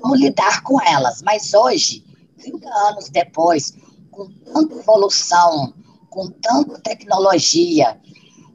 como 0.00 0.14
lidar 0.14 0.62
com 0.62 0.80
elas. 0.80 1.20
Mas 1.22 1.52
hoje, 1.52 2.04
30 2.38 2.68
anos 2.88 3.10
depois, 3.10 3.74
com 4.18 4.28
tanta 4.52 4.74
evolução, 4.74 5.72
com 6.10 6.28
tanta 6.30 6.80
tecnologia, 6.80 8.00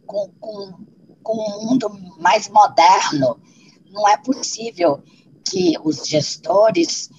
com, 0.05 0.29
com 0.39 0.73
com 1.23 1.37
um 1.37 1.65
mundo 1.65 1.89
mais 2.19 2.49
moderno, 2.49 3.39
não 3.89 4.07
é 4.07 4.17
possível 4.17 5.01
que 5.49 5.73
os 5.83 6.05
gestores 6.05 7.09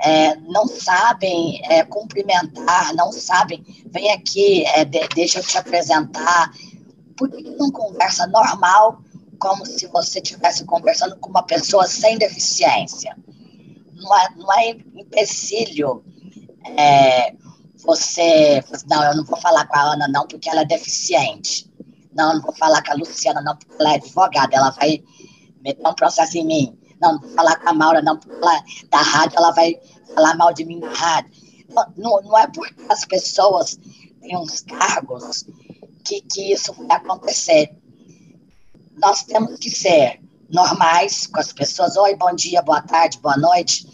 é, 0.00 0.34
não 0.36 0.66
sabem 0.66 1.62
é, 1.70 1.84
cumprimentar, 1.84 2.92
não 2.94 3.12
sabem, 3.12 3.64
vem 3.86 4.10
aqui, 4.10 4.66
é, 4.66 4.84
de, 4.84 5.06
deixa 5.14 5.38
eu 5.38 5.44
te 5.44 5.56
apresentar. 5.56 6.50
Por 7.16 7.30
que 7.30 7.42
não 7.50 7.70
conversa 7.70 8.26
normal, 8.26 9.00
como 9.38 9.64
se 9.64 9.86
você 9.86 10.18
estivesse 10.18 10.64
conversando 10.64 11.16
com 11.16 11.30
uma 11.30 11.44
pessoa 11.44 11.86
sem 11.86 12.18
deficiência? 12.18 13.16
Não 13.94 14.18
é, 14.18 14.34
não 14.36 14.52
é 14.52 14.70
empecilho 14.70 16.04
é, 17.86 18.60
você, 18.62 18.84
não, 18.88 19.04
eu 19.04 19.16
não 19.16 19.24
vou 19.24 19.38
falar 19.38 19.66
com 19.66 19.76
a 19.76 19.92
Ana 19.92 20.08
não, 20.08 20.26
porque 20.26 20.48
ela 20.48 20.62
é 20.62 20.64
deficiente. 20.64 21.70
Não, 22.14 22.34
não 22.34 22.40
vou 22.40 22.54
falar 22.56 22.82
com 22.82 22.92
a 22.92 22.94
Luciana, 22.94 23.42
não, 23.42 23.56
porque 23.56 23.74
ela 23.78 23.92
é 23.92 23.96
advogada, 23.96 24.56
ela 24.56 24.70
vai 24.70 25.02
meter 25.62 25.86
um 25.86 25.94
processo 25.94 26.38
em 26.38 26.46
mim. 26.46 26.78
Não, 27.00 27.14
não 27.14 27.20
vou 27.20 27.30
falar 27.30 27.56
com 27.56 27.68
a 27.68 27.72
Maura, 27.72 28.00
não, 28.00 28.16
porque 28.16 28.34
ela 28.34 28.62
da 28.90 29.02
rádio, 29.02 29.36
ela 29.36 29.50
vai 29.50 29.78
falar 30.14 30.36
mal 30.36 30.52
de 30.52 30.64
mim 30.64 30.78
na 30.78 30.92
rádio. 30.92 31.30
Não, 31.68 31.92
não, 31.96 32.22
não 32.22 32.38
é 32.38 32.46
porque 32.46 32.74
as 32.88 33.04
pessoas 33.04 33.78
têm 34.20 34.36
uns 34.36 34.60
cargos 34.60 35.44
que, 36.04 36.20
que 36.22 36.52
isso 36.52 36.72
vai 36.72 36.96
acontecer. 36.96 37.76
Nós 38.96 39.24
temos 39.24 39.58
que 39.58 39.70
ser 39.70 40.20
normais 40.48 41.26
com 41.26 41.40
as 41.40 41.52
pessoas. 41.52 41.96
Oi, 41.96 42.14
bom 42.16 42.32
dia, 42.34 42.62
boa 42.62 42.80
tarde, 42.80 43.18
boa 43.18 43.36
noite. 43.36 43.86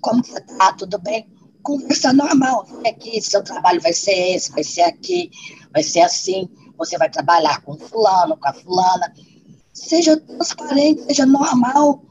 Como 0.00 0.24
você 0.24 0.38
está? 0.38 0.72
Tudo 0.72 0.98
bem? 0.98 1.28
Conversa 1.62 2.12
normal. 2.12 2.66
Aqui, 2.86 3.20
seu 3.20 3.42
trabalho 3.42 3.80
vai 3.80 3.92
ser 3.92 4.34
esse, 4.34 4.50
vai 4.52 4.64
ser 4.64 4.82
aqui, 4.82 5.30
vai 5.72 5.82
ser 5.82 6.00
assim 6.00 6.48
você 6.78 6.96
vai 6.96 7.10
trabalhar 7.10 7.60
com 7.62 7.76
fulano, 7.76 8.36
com 8.36 8.48
a 8.48 8.52
fulana. 8.52 9.12
Seja 9.74 10.16
transparente, 10.16 11.02
seja 11.02 11.26
normal 11.26 12.02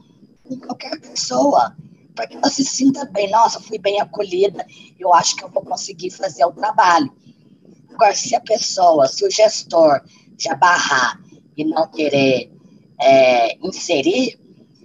com 0.44 0.58
qualquer 0.60 1.00
pessoa, 1.00 1.74
para 2.14 2.26
que 2.26 2.36
ela 2.36 2.50
se 2.50 2.64
sinta 2.64 3.06
bem. 3.06 3.30
Nossa, 3.30 3.60
fui 3.60 3.78
bem 3.78 3.98
acolhida, 4.00 4.64
eu 4.98 5.12
acho 5.14 5.34
que 5.34 5.44
eu 5.44 5.48
vou 5.48 5.64
conseguir 5.64 6.10
fazer 6.10 6.44
o 6.44 6.52
trabalho. 6.52 7.10
Agora, 7.90 8.14
se 8.14 8.36
a 8.36 8.40
pessoa, 8.40 9.08
se 9.08 9.24
o 9.24 9.30
gestor 9.30 10.02
já 10.38 10.54
barrar 10.54 11.18
e 11.56 11.64
não 11.64 11.88
querer 11.88 12.52
é, 13.00 13.56
inserir, 13.66 14.38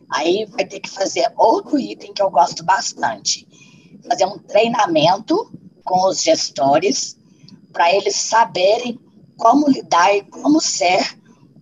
aí 0.09 0.45
vai 0.45 0.65
ter 0.65 0.79
que 0.79 0.89
fazer 0.89 1.31
outro 1.37 1.77
item 1.77 2.13
que 2.13 2.21
eu 2.21 2.31
gosto 2.31 2.63
bastante. 2.63 3.47
Fazer 4.07 4.25
um 4.25 4.37
treinamento 4.37 5.51
com 5.83 6.07
os 6.07 6.21
gestores 6.21 7.17
para 7.71 7.93
eles 7.93 8.15
saberem 8.15 8.99
como 9.37 9.69
lidar 9.69 10.15
e 10.15 10.23
como 10.23 10.61
ser 10.61 11.17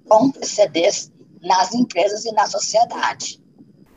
com 0.07 0.31
PCDs 0.31 1.11
nas 1.41 1.73
empresas 1.73 2.25
e 2.25 2.31
na 2.33 2.45
sociedade. 2.45 3.41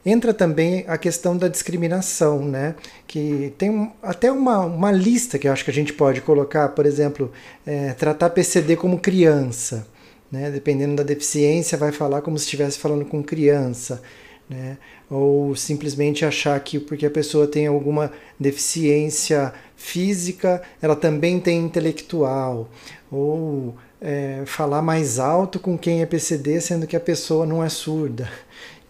Entra 0.07 0.35
também 0.35 0.85
a 0.87 0.98
questão 0.98 1.37
da 1.37 1.48
discriminação, 1.48 2.44
né? 2.44 2.74
Que 3.07 3.54
tem 3.57 3.92
até 4.02 4.30
uma, 4.30 4.61
uma 4.61 4.92
lista 4.92 5.38
que 5.38 5.48
eu 5.48 5.52
acho 5.52 5.64
que 5.64 5.70
a 5.70 5.74
gente 5.74 5.94
pode 5.94 6.20
colocar, 6.20 6.68
por 6.70 6.85
exemplo, 6.85 7.33
é, 7.64 7.94
tratar 7.94 8.30
PCD 8.30 8.76
como 8.76 9.00
criança, 9.00 9.87
né? 10.30 10.50
Dependendo 10.50 10.96
da 10.96 11.02
deficiência, 11.02 11.78
vai 11.78 11.90
falar 11.90 12.20
como 12.20 12.38
se 12.38 12.44
estivesse 12.44 12.78
falando 12.78 13.07
com 13.07 13.22
criança, 13.22 14.02
né? 14.48 14.76
Ou 15.11 15.54
simplesmente 15.57 16.24
achar 16.24 16.59
que 16.61 16.78
porque 16.78 17.07
a 17.07 17.11
pessoa 17.11 17.46
tem 17.46 17.66
alguma 17.66 18.12
deficiência 18.38 19.52
física, 19.76 20.62
ela 20.80 20.96
também 20.96 21.40
tem 21.40 21.61
intelectual 21.61 22.68
ou 23.11 23.74
é, 24.00 24.42
falar 24.44 24.83
mais 24.83 25.18
alto 25.18 25.59
com 25.59 25.78
quem 25.78 26.02
é 26.02 26.07
PCD, 26.07 26.61
sendo 26.61 26.87
que 26.87 26.96
a 26.96 27.00
pessoa 27.00 27.46
não 27.46 27.64
é 27.64 27.68
surda. 27.68 28.28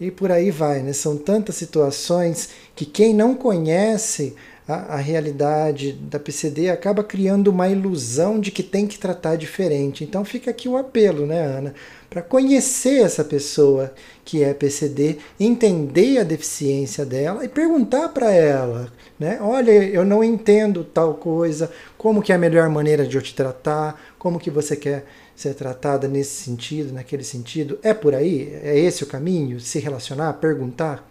E 0.01 0.11
por 0.11 0.33
aí 0.33 0.51
vai, 0.51 0.83
né? 0.83 0.93
São 0.93 1.17
tantas 1.17 1.55
situações 1.55 2.51
que 2.75 2.85
quem 2.85 3.15
não 3.15 3.35
conhece 3.35 4.35
a, 4.67 4.95
a, 4.95 4.97
realidade 4.97 5.93
da 5.93 6.19
PCD 6.19 6.71
acaba 6.71 7.05
criando 7.05 7.49
uma 7.49 7.69
ilusão 7.69 8.41
de 8.41 8.51
que 8.51 8.63
tem 8.63 8.87
que 8.87 8.99
tratar 8.99 9.37
diferente. 9.37 10.03
Então 10.03 10.25
fica 10.25 10.51
aqui 10.51 10.69
o 10.69 10.77
apelo, 10.77 11.27
né, 11.27 11.41
Ana? 11.41 11.75
Para 12.15 12.23
conhecer 12.23 13.03
essa 13.03 13.25
pessoa 13.25 13.93
que 14.25 14.45
é 14.45 14.55
PCD, 14.55 15.19
entender 15.39 16.19
a 16.19 16.23
deficiência 16.23 17.05
dela 17.05 17.45
e 17.45 17.49
perguntar 17.49 18.11
para 18.11 18.31
ela, 18.31 18.93
né? 19.19 19.41
Olha, 19.41 19.73
eu 19.73 20.05
não 20.05 20.23
entendo 20.23 20.85
tal 20.85 21.15
coisa, 21.15 21.73
como 21.99 22.23
que 22.23 22.31
é 22.31 22.37
a 22.37 22.39
melhor 22.39 22.69
maneira 22.69 23.05
de 23.05 23.17
eu 23.17 23.21
te 23.21 23.35
tratar, 23.35 24.01
como 24.17 24.39
que 24.39 24.49
você 24.49 24.77
quer 24.77 25.05
ser 25.35 25.55
tratada 25.55 26.07
nesse 26.07 26.45
sentido, 26.45 26.93
naquele 26.93 27.25
sentido. 27.25 27.81
É 27.83 27.93
por 27.93 28.15
aí? 28.15 28.49
É 28.63 28.79
esse 28.79 29.03
o 29.03 29.09
caminho? 29.09 29.59
Se 29.59 29.81
relacionar, 29.81 30.35
perguntar? 30.35 31.05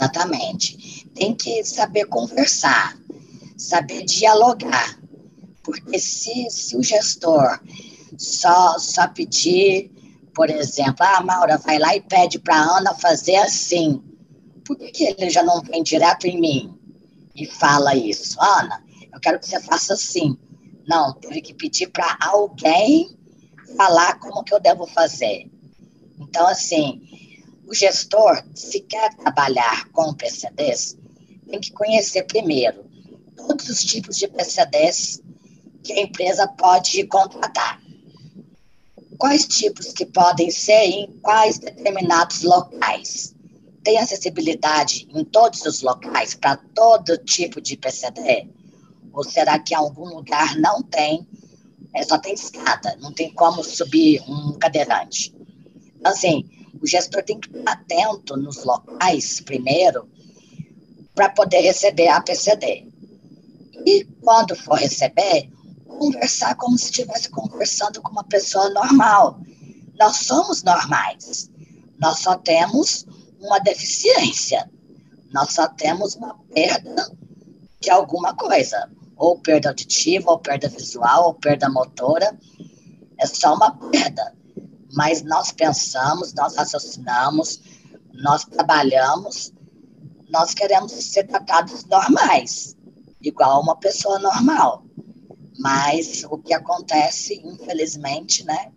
Exatamente. 0.00 1.06
Tem 1.14 1.34
que 1.34 1.62
saber 1.62 2.06
conversar, 2.06 2.98
saber 3.54 4.02
dialogar. 4.06 4.98
Porque 5.62 5.98
se, 5.98 6.48
se 6.48 6.74
o 6.74 6.82
gestor 6.82 7.60
só, 8.18 8.78
só 8.78 9.08
pedir, 9.08 9.90
por 10.34 10.50
exemplo, 10.50 10.96
ah, 11.00 11.22
Maura, 11.22 11.58
vai 11.58 11.78
lá 11.78 11.96
e 11.96 12.00
pede 12.00 12.38
para 12.38 12.56
a 12.56 12.78
Ana 12.78 12.94
fazer 12.94 13.36
assim. 13.36 14.02
Por 14.64 14.76
que, 14.76 14.90
que 14.90 15.04
ele 15.04 15.30
já 15.30 15.42
não 15.42 15.62
vem 15.62 15.82
direto 15.82 16.26
em 16.26 16.40
mim 16.40 16.78
e 17.34 17.46
fala 17.46 17.94
isso? 17.94 18.40
Ana, 18.40 18.82
eu 19.12 19.20
quero 19.20 19.38
que 19.38 19.46
você 19.46 19.60
faça 19.60 19.94
assim. 19.94 20.36
Não, 20.86 21.12
teve 21.14 21.40
que 21.40 21.54
pedir 21.54 21.88
para 21.88 22.16
alguém 22.20 23.16
falar 23.76 24.18
como 24.18 24.44
que 24.44 24.54
eu 24.54 24.60
devo 24.60 24.86
fazer. 24.86 25.50
Então, 26.18 26.46
assim, 26.46 27.00
o 27.66 27.74
gestor, 27.74 28.44
se 28.54 28.80
quer 28.80 29.14
trabalhar 29.16 29.88
com 29.90 30.14
PCDs, 30.14 30.96
tem 31.48 31.60
que 31.60 31.72
conhecer 31.72 32.24
primeiro 32.24 32.84
todos 33.36 33.68
os 33.68 33.82
tipos 33.82 34.16
de 34.16 34.28
PCDs 34.28 35.22
que 35.82 35.92
a 35.92 36.00
empresa 36.00 36.46
pode 36.48 37.04
contratar. 37.06 37.80
Quais 39.18 39.46
tipos 39.46 39.92
que 39.92 40.04
podem 40.04 40.50
ser 40.50 40.84
em 40.84 41.18
quais 41.22 41.58
determinados 41.58 42.42
locais? 42.42 43.34
Tem 43.82 43.98
acessibilidade 43.98 45.08
em 45.14 45.24
todos 45.24 45.64
os 45.64 45.80
locais 45.80 46.34
para 46.34 46.56
todo 46.56 47.16
tipo 47.18 47.60
de 47.60 47.76
PCD? 47.76 48.48
Ou 49.12 49.24
será 49.24 49.58
que 49.58 49.72
em 49.72 49.76
algum 49.76 50.04
lugar 50.04 50.56
não 50.56 50.82
tem? 50.82 51.26
É, 51.94 52.02
só 52.02 52.18
tem 52.18 52.34
escada, 52.34 52.96
não 53.00 53.12
tem 53.12 53.32
como 53.32 53.64
subir 53.64 54.22
um 54.28 54.52
cadeirante. 54.58 55.34
Assim, 56.04 56.44
o 56.80 56.86
gestor 56.86 57.22
tem 57.22 57.40
que 57.40 57.48
estar 57.48 57.72
atento 57.72 58.36
nos 58.36 58.64
locais, 58.64 59.40
primeiro, 59.40 60.08
para 61.14 61.30
poder 61.30 61.60
receber 61.60 62.08
a 62.08 62.20
PCD. 62.20 62.86
E 63.86 64.04
quando 64.20 64.54
for 64.54 64.78
receber, 64.78 65.48
conversar 65.98 66.54
como 66.56 66.78
se 66.78 66.86
estivesse 66.86 67.28
conversando 67.28 68.00
com 68.02 68.10
uma 68.10 68.24
pessoa 68.24 68.68
normal. 68.70 69.40
Nós 69.98 70.18
somos 70.18 70.62
normais. 70.62 71.50
Nós 71.98 72.20
só 72.20 72.36
temos 72.36 73.06
uma 73.40 73.58
deficiência. 73.58 74.70
Nós 75.32 75.52
só 75.52 75.68
temos 75.68 76.14
uma 76.14 76.34
perda 76.54 77.10
de 77.80 77.90
alguma 77.90 78.34
coisa. 78.34 78.90
Ou 79.16 79.38
perda 79.38 79.70
auditiva, 79.70 80.30
ou 80.30 80.38
perda 80.38 80.68
visual, 80.68 81.26
ou 81.26 81.34
perda 81.34 81.68
motora. 81.68 82.38
É 83.18 83.26
só 83.26 83.54
uma 83.54 83.70
perda 83.90 84.36
mas 84.96 85.22
nós 85.22 85.52
pensamos, 85.52 86.32
nós 86.32 86.56
raciocinamos, 86.56 87.60
nós 88.14 88.44
trabalhamos, 88.44 89.52
nós 90.30 90.54
queremos 90.54 90.90
ser 90.92 91.24
tratados 91.24 91.84
normais, 91.84 92.74
igual 93.20 93.60
uma 93.60 93.76
pessoa 93.76 94.18
normal. 94.18 94.85
Mas 95.58 96.24
o 96.30 96.38
que 96.38 96.52
acontece, 96.52 97.40
infelizmente, 97.44 98.44
né, 98.44 98.70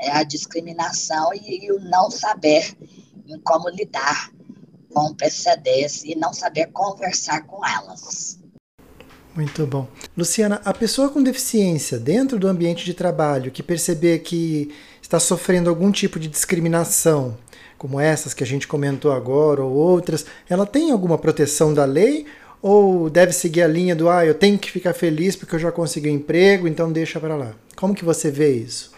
é 0.00 0.10
a 0.10 0.22
discriminação 0.22 1.32
e, 1.34 1.66
e 1.66 1.72
o 1.72 1.80
não 1.80 2.10
saber 2.10 2.76
em 3.26 3.38
como 3.40 3.68
lidar 3.68 4.30
com 4.92 5.14
PCDs 5.14 6.04
e 6.04 6.14
não 6.14 6.32
saber 6.32 6.70
conversar 6.72 7.44
com 7.46 7.66
elas. 7.66 8.38
Muito 9.34 9.66
bom. 9.66 9.88
Luciana, 10.16 10.62
a 10.64 10.72
pessoa 10.72 11.08
com 11.08 11.20
deficiência 11.20 11.98
dentro 11.98 12.38
do 12.38 12.46
ambiente 12.46 12.84
de 12.84 12.94
trabalho 12.94 13.50
que 13.50 13.64
perceber 13.64 14.20
que 14.20 14.72
está 15.02 15.18
sofrendo 15.18 15.68
algum 15.68 15.90
tipo 15.90 16.20
de 16.20 16.28
discriminação, 16.28 17.36
como 17.76 17.98
essas 17.98 18.32
que 18.32 18.44
a 18.44 18.46
gente 18.46 18.68
comentou 18.68 19.10
agora 19.10 19.64
ou 19.64 19.72
outras, 19.72 20.24
ela 20.48 20.64
tem 20.64 20.92
alguma 20.92 21.18
proteção 21.18 21.74
da 21.74 21.84
lei 21.84 22.26
ou 22.60 23.10
deve 23.10 23.32
seguir 23.32 23.62
a 23.62 23.68
linha 23.68 23.94
do 23.94 24.08
ah, 24.08 24.24
eu 24.24 24.34
tenho 24.34 24.58
que 24.58 24.70
ficar 24.70 24.94
feliz 24.94 25.36
porque 25.36 25.54
eu 25.54 25.58
já 25.58 25.72
consegui 25.72 26.10
um 26.10 26.14
emprego, 26.14 26.66
então 26.66 26.92
deixa 26.92 27.20
para 27.20 27.36
lá. 27.36 27.54
Como 27.76 27.94
que 27.94 28.04
você 28.04 28.30
vê 28.30 28.54
isso? 28.56 28.92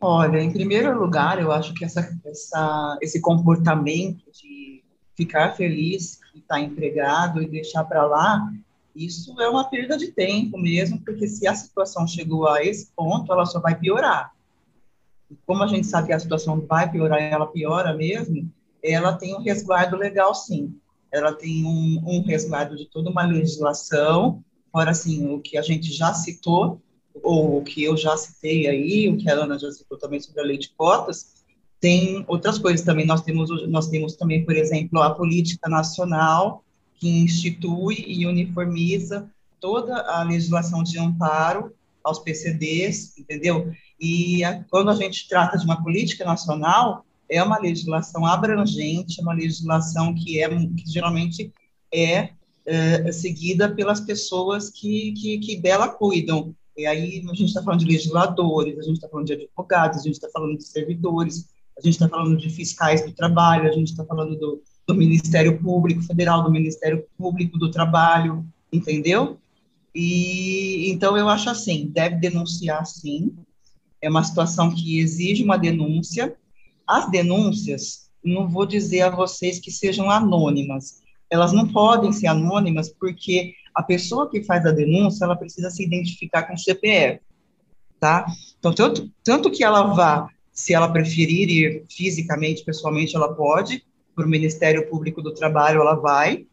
Olha, 0.00 0.40
em 0.40 0.52
primeiro 0.52 0.98
lugar, 0.98 1.40
eu 1.40 1.52
acho 1.52 1.74
que 1.74 1.84
essa, 1.84 2.12
essa, 2.24 2.98
esse 3.00 3.20
comportamento 3.20 4.24
de 4.32 4.82
ficar 5.16 5.52
feliz 5.52 6.18
que 6.32 6.40
está 6.40 6.58
empregado 6.58 7.42
e 7.42 7.48
deixar 7.48 7.84
para 7.84 8.04
lá, 8.04 8.52
isso 8.96 9.40
é 9.40 9.48
uma 9.48 9.64
perda 9.64 9.96
de 9.96 10.08
tempo 10.08 10.58
mesmo, 10.58 11.00
porque 11.04 11.26
se 11.28 11.46
a 11.46 11.54
situação 11.54 12.06
chegou 12.06 12.48
a 12.48 12.64
esse 12.64 12.88
ponto, 12.96 13.32
ela 13.32 13.46
só 13.46 13.60
vai 13.60 13.78
piorar 13.78 14.32
como 15.46 15.62
a 15.62 15.66
gente 15.66 15.86
sabe 15.86 16.08
que 16.08 16.12
a 16.12 16.18
situação 16.18 16.60
vai 16.60 16.90
piorar, 16.90 17.20
ela 17.20 17.46
piora 17.46 17.94
mesmo, 17.94 18.50
ela 18.82 19.12
tem 19.14 19.34
um 19.34 19.42
resguardo 19.42 19.96
legal, 19.96 20.34
sim. 20.34 20.74
Ela 21.12 21.32
tem 21.32 21.64
um, 21.64 22.02
um 22.06 22.22
resguardo 22.22 22.76
de 22.76 22.86
toda 22.86 23.10
uma 23.10 23.24
legislação, 23.24 24.42
fora, 24.72 24.90
assim, 24.90 25.30
o 25.32 25.38
que 25.38 25.58
a 25.58 25.62
gente 25.62 25.92
já 25.92 26.14
citou, 26.14 26.80
ou 27.22 27.58
o 27.58 27.62
que 27.62 27.84
eu 27.84 27.96
já 27.96 28.16
citei 28.16 28.66
aí, 28.66 29.08
o 29.08 29.18
que 29.18 29.30
a 29.30 29.34
Ana 29.34 29.58
já 29.58 29.70
citou 29.70 29.98
também 29.98 30.18
sobre 30.18 30.40
a 30.40 30.44
lei 30.44 30.56
de 30.56 30.70
cotas, 30.70 31.42
tem 31.78 32.24
outras 32.26 32.58
coisas 32.58 32.86
também. 32.86 33.04
Nós 33.04 33.22
temos, 33.22 33.50
nós 33.68 33.88
temos 33.88 34.16
também, 34.16 34.44
por 34.44 34.56
exemplo, 34.56 35.02
a 35.02 35.14
política 35.14 35.68
nacional, 35.68 36.64
que 36.94 37.08
institui 37.08 38.04
e 38.06 38.24
uniformiza 38.24 39.28
toda 39.60 40.00
a 40.02 40.22
legislação 40.22 40.82
de 40.82 40.98
amparo 40.98 41.74
aos 42.02 42.20
PCDs, 42.20 43.18
entendeu? 43.18 43.72
E 44.00 44.42
a, 44.44 44.62
quando 44.70 44.90
a 44.90 44.94
gente 44.94 45.28
trata 45.28 45.58
de 45.58 45.64
uma 45.64 45.82
política 45.82 46.24
nacional, 46.24 47.04
é 47.32 47.42
uma 47.42 47.58
legislação 47.58 48.26
abrangente, 48.26 49.18
é 49.18 49.22
uma 49.22 49.32
legislação 49.32 50.14
que, 50.14 50.40
é, 50.40 50.48
que 50.48 50.84
geralmente 50.86 51.52
é, 51.92 52.30
é 52.66 53.10
seguida 53.10 53.74
pelas 53.74 54.00
pessoas 54.00 54.68
que, 54.68 55.12
que, 55.12 55.38
que, 55.38 55.56
dela 55.56 55.88
cuidam. 55.88 56.54
E 56.76 56.86
aí 56.86 57.24
a 57.26 57.34
gente 57.34 57.46
está 57.48 57.62
falando 57.62 57.80
de 57.80 57.86
legisladores, 57.86 58.78
a 58.78 58.82
gente 58.82 58.96
está 58.96 59.08
falando 59.08 59.26
de 59.26 59.32
advogados, 59.32 60.00
a 60.00 60.02
gente 60.02 60.14
está 60.14 60.28
falando 60.30 60.58
de 60.58 60.64
servidores, 60.64 61.48
a 61.76 61.80
gente 61.80 61.94
está 61.94 62.08
falando 62.08 62.36
de 62.36 62.50
fiscais 62.50 63.04
do 63.04 63.12
trabalho, 63.12 63.68
a 63.68 63.72
gente 63.72 63.88
está 63.88 64.04
falando 64.04 64.36
do, 64.38 64.62
do 64.86 64.94
Ministério 64.94 65.58
Público 65.58 66.02
Federal, 66.02 66.42
do 66.44 66.50
Ministério 66.50 67.06
Público 67.16 67.58
do 67.58 67.70
Trabalho, 67.70 68.46
entendeu? 68.70 69.38
E 69.94 70.90
então 70.90 71.16
eu 71.16 71.28
acho 71.28 71.48
assim, 71.48 71.88
deve 71.88 72.16
denunciar 72.16 72.86
sim, 72.86 73.34
é 74.02 74.10
uma 74.10 74.24
situação 74.24 74.74
que 74.74 74.98
exige 74.98 75.44
uma 75.44 75.56
denúncia. 75.56 76.36
As 76.86 77.10
denúncias, 77.10 78.10
não 78.24 78.48
vou 78.48 78.66
dizer 78.66 79.02
a 79.02 79.10
vocês 79.10 79.58
que 79.58 79.70
sejam 79.70 80.10
anônimas, 80.10 81.00
elas 81.30 81.52
não 81.52 81.66
podem 81.66 82.12
ser 82.12 82.26
anônimas 82.26 82.90
porque 82.90 83.54
a 83.74 83.82
pessoa 83.82 84.28
que 84.28 84.42
faz 84.42 84.66
a 84.66 84.70
denúncia, 84.70 85.24
ela 85.24 85.36
precisa 85.36 85.70
se 85.70 85.82
identificar 85.82 86.42
com 86.42 86.54
o 86.54 86.58
CPF, 86.58 87.20
tá? 87.98 88.26
Então, 88.58 88.72
tanto, 88.74 89.10
tanto 89.24 89.50
que 89.50 89.64
ela 89.64 89.94
vá, 89.94 90.28
se 90.52 90.74
ela 90.74 90.92
preferir 90.92 91.48
ir 91.48 91.84
fisicamente, 91.90 92.64
pessoalmente, 92.64 93.16
ela 93.16 93.32
pode, 93.32 93.82
para 94.14 94.26
o 94.26 94.28
Ministério 94.28 94.88
Público 94.90 95.22
do 95.22 95.32
Trabalho, 95.32 95.80
ela 95.80 95.94
vai, 95.94 96.46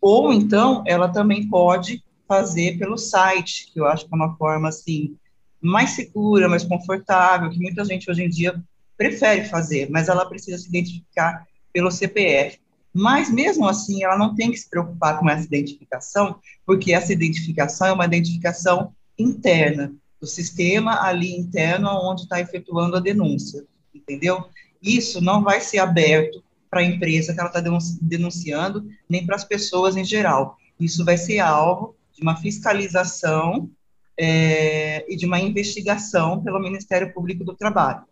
ou 0.00 0.32
então, 0.32 0.84
ela 0.86 1.08
também 1.08 1.48
pode 1.48 2.02
fazer 2.28 2.78
pelo 2.78 2.96
site, 2.96 3.70
que 3.72 3.80
eu 3.80 3.86
acho 3.86 4.06
que 4.06 4.14
é 4.14 4.16
uma 4.16 4.36
forma, 4.36 4.68
assim, 4.68 5.16
mais 5.60 5.90
segura, 5.90 6.48
mais 6.48 6.64
confortável, 6.64 7.50
que 7.50 7.58
muita 7.58 7.84
gente 7.84 8.08
hoje 8.08 8.22
em 8.22 8.28
dia 8.28 8.62
prefere 9.00 9.46
fazer, 9.46 9.88
mas 9.88 10.10
ela 10.10 10.26
precisa 10.26 10.58
se 10.58 10.68
identificar 10.68 11.46
pelo 11.72 11.90
CPF. 11.90 12.58
Mas 12.92 13.30
mesmo 13.30 13.66
assim, 13.66 14.04
ela 14.04 14.18
não 14.18 14.34
tem 14.34 14.50
que 14.50 14.58
se 14.58 14.68
preocupar 14.68 15.18
com 15.18 15.30
essa 15.30 15.46
identificação, 15.46 16.38
porque 16.66 16.92
essa 16.92 17.10
identificação 17.10 17.86
é 17.86 17.92
uma 17.92 18.04
identificação 18.04 18.92
interna 19.18 19.90
do 20.20 20.26
sistema 20.26 21.00
ali 21.00 21.34
interno 21.34 21.88
onde 21.88 22.24
está 22.24 22.42
efetuando 22.42 22.94
a 22.94 23.00
denúncia, 23.00 23.64
entendeu? 23.94 24.44
Isso 24.82 25.22
não 25.22 25.42
vai 25.42 25.62
ser 25.62 25.78
aberto 25.78 26.44
para 26.68 26.80
a 26.80 26.84
empresa 26.84 27.32
que 27.32 27.40
ela 27.40 27.48
está 27.48 27.62
denunciando, 28.02 28.86
nem 29.08 29.24
para 29.24 29.36
as 29.36 29.44
pessoas 29.44 29.96
em 29.96 30.04
geral. 30.04 30.58
Isso 30.78 31.06
vai 31.06 31.16
ser 31.16 31.38
alvo 31.38 31.96
de 32.14 32.20
uma 32.20 32.36
fiscalização 32.36 33.70
é, 34.18 35.10
e 35.10 35.16
de 35.16 35.24
uma 35.24 35.40
investigação 35.40 36.42
pelo 36.42 36.60
Ministério 36.60 37.14
Público 37.14 37.44
do 37.44 37.56
Trabalho. 37.56 38.09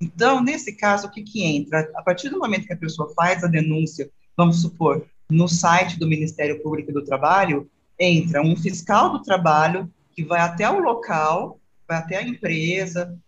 Então, 0.00 0.42
nesse 0.42 0.72
caso, 0.72 1.06
o 1.06 1.10
que, 1.10 1.22
que 1.22 1.42
entra? 1.42 1.90
A 1.96 2.02
partir 2.02 2.28
do 2.28 2.38
momento 2.38 2.66
que 2.66 2.72
a 2.72 2.76
pessoa 2.76 3.12
faz 3.14 3.42
a 3.42 3.48
denúncia, 3.48 4.10
vamos 4.36 4.62
supor, 4.62 5.04
no 5.28 5.48
site 5.48 5.98
do 5.98 6.06
Ministério 6.06 6.62
Público 6.62 6.92
do 6.92 7.04
Trabalho, 7.04 7.68
entra 7.98 8.40
um 8.40 8.56
fiscal 8.56 9.10
do 9.10 9.22
trabalho 9.22 9.92
que 10.12 10.24
vai 10.24 10.40
até 10.40 10.70
o 10.70 10.78
local, 10.78 11.60
vai 11.86 11.98
até 11.98 12.18
a 12.18 12.22
empresa, 12.22 13.18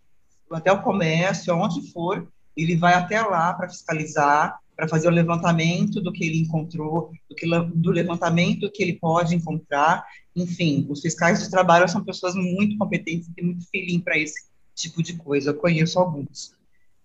até 0.50 0.72
o 0.72 0.82
comércio, 0.82 1.52
aonde 1.52 1.90
for, 1.92 2.28
ele 2.56 2.76
vai 2.76 2.94
até 2.94 3.20
lá 3.20 3.52
para 3.52 3.68
fiscalizar, 3.68 4.58
para 4.76 4.88
fazer 4.88 5.08
o 5.08 5.12
levantamento 5.12 6.00
do 6.00 6.12
que 6.12 6.24
ele 6.24 6.40
encontrou, 6.40 7.12
do, 7.28 7.34
que, 7.34 7.46
do 7.74 7.90
levantamento 7.90 8.70
que 8.72 8.82
ele 8.82 8.94
pode 8.94 9.34
encontrar. 9.34 10.04
Enfim, 10.34 10.86
os 10.88 11.00
fiscais 11.00 11.42
do 11.42 11.50
trabalho 11.50 11.88
são 11.88 12.02
pessoas 12.02 12.34
muito 12.34 12.78
competentes 12.78 13.28
e 13.36 13.42
muito 13.42 13.68
feeling 13.70 14.00
para 14.00 14.18
esse 14.18 14.48
tipo 14.74 15.02
de 15.02 15.16
coisa. 15.16 15.50
Eu 15.50 15.54
conheço 15.54 15.98
alguns. 15.98 16.54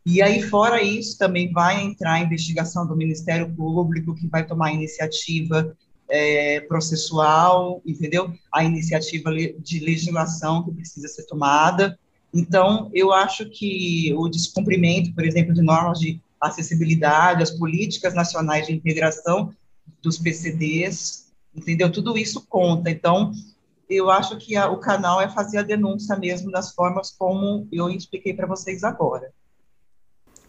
E 0.06 0.22
aí, 0.22 0.42
fora 0.42 0.84
isso, 0.84 1.18
também 1.18 1.52
vai 1.52 1.82
entrar 1.82 2.14
a 2.14 2.20
investigação 2.20 2.86
do 2.86 2.96
Ministério 2.96 3.52
Público, 3.56 4.14
que 4.14 4.28
vai 4.28 4.46
tomar 4.46 4.72
iniciativa 4.72 5.76
é, 6.08 6.62
processual, 6.62 7.82
entendeu? 7.84 8.32
A 8.54 8.64
iniciativa 8.64 9.32
de 9.34 9.80
legislação 9.80 10.64
que 10.64 10.72
precisa 10.72 11.08
ser 11.08 11.26
tomada. 11.26 11.98
Então, 12.32 12.92
eu 12.94 13.12
acho 13.12 13.50
que 13.50 14.14
o 14.16 14.30
descumprimento, 14.30 15.14
por 15.14 15.26
exemplo, 15.26 15.54
de 15.54 15.62
normas 15.62 16.00
de 16.00 16.22
acessibilidade, 16.40 17.42
as 17.42 17.52
políticas 17.52 18.14
nacionais 18.14 18.68
de 18.68 18.74
integração 18.74 19.54
dos 20.02 20.20
PCDs, 20.20 21.32
entendeu? 21.56 21.92
Tudo 21.92 22.18
isso 22.18 22.46
conta. 22.48 22.92
Então, 22.92 23.32
eu 23.90 24.12
acho 24.12 24.38
que 24.38 24.56
a, 24.56 24.70
o 24.70 24.78
canal 24.78 25.22
é 25.22 25.30
fazer 25.30 25.58
a 25.58 25.64
denúncia 25.64 26.16
mesmo 26.16 26.52
das 26.52 26.74
formas 26.74 27.10
como 27.10 27.68
eu 27.72 27.90
expliquei 27.90 28.34
para 28.34 28.46
vocês 28.48 28.84
agora. 28.84 29.32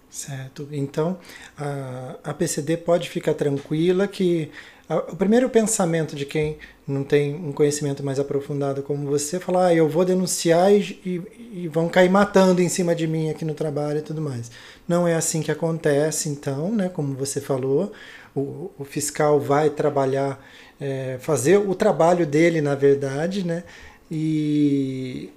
Certo. 0.08 0.68
Então, 0.72 1.18
a, 1.58 2.16
a 2.24 2.34
PCD 2.34 2.76
pode 2.76 3.10
ficar 3.10 3.34
tranquila 3.34 4.06
que 4.08 4.50
o 4.88 5.16
primeiro 5.16 5.50
pensamento 5.50 6.14
de 6.14 6.24
quem 6.24 6.58
não 6.86 7.02
tem 7.02 7.34
um 7.34 7.52
conhecimento 7.52 8.04
mais 8.04 8.20
aprofundado 8.20 8.82
como 8.82 9.06
você, 9.06 9.40
falar, 9.40 9.66
ah, 9.66 9.74
eu 9.74 9.88
vou 9.88 10.04
denunciar 10.04 10.72
e, 10.72 11.00
e, 11.04 11.62
e, 11.64 11.68
vão 11.68 11.88
cair 11.88 12.08
matando 12.08 12.62
em 12.62 12.68
cima 12.68 12.94
de 12.94 13.06
mim 13.06 13.28
aqui 13.28 13.44
no 13.44 13.54
trabalho 13.54 13.98
e 13.98 14.02
tudo 14.02 14.22
mais. 14.22 14.50
Não 14.86 15.06
é 15.06 15.16
assim 15.16 15.42
que 15.42 15.50
acontece, 15.50 16.28
então, 16.28 16.70
né, 16.72 16.88
como 16.88 17.14
você 17.14 17.40
falou, 17.40 17.92
o, 18.34 18.70
o 18.78 18.84
fiscal 18.84 19.40
vai 19.40 19.70
trabalhar, 19.70 20.40
é, 20.80 21.16
fazer 21.20 21.58
o 21.58 21.74
trabalho 21.74 22.24
dele, 22.24 22.60
na 22.60 22.76
verdade, 22.76 23.44
né, 23.44 23.64
e, 24.08 25.30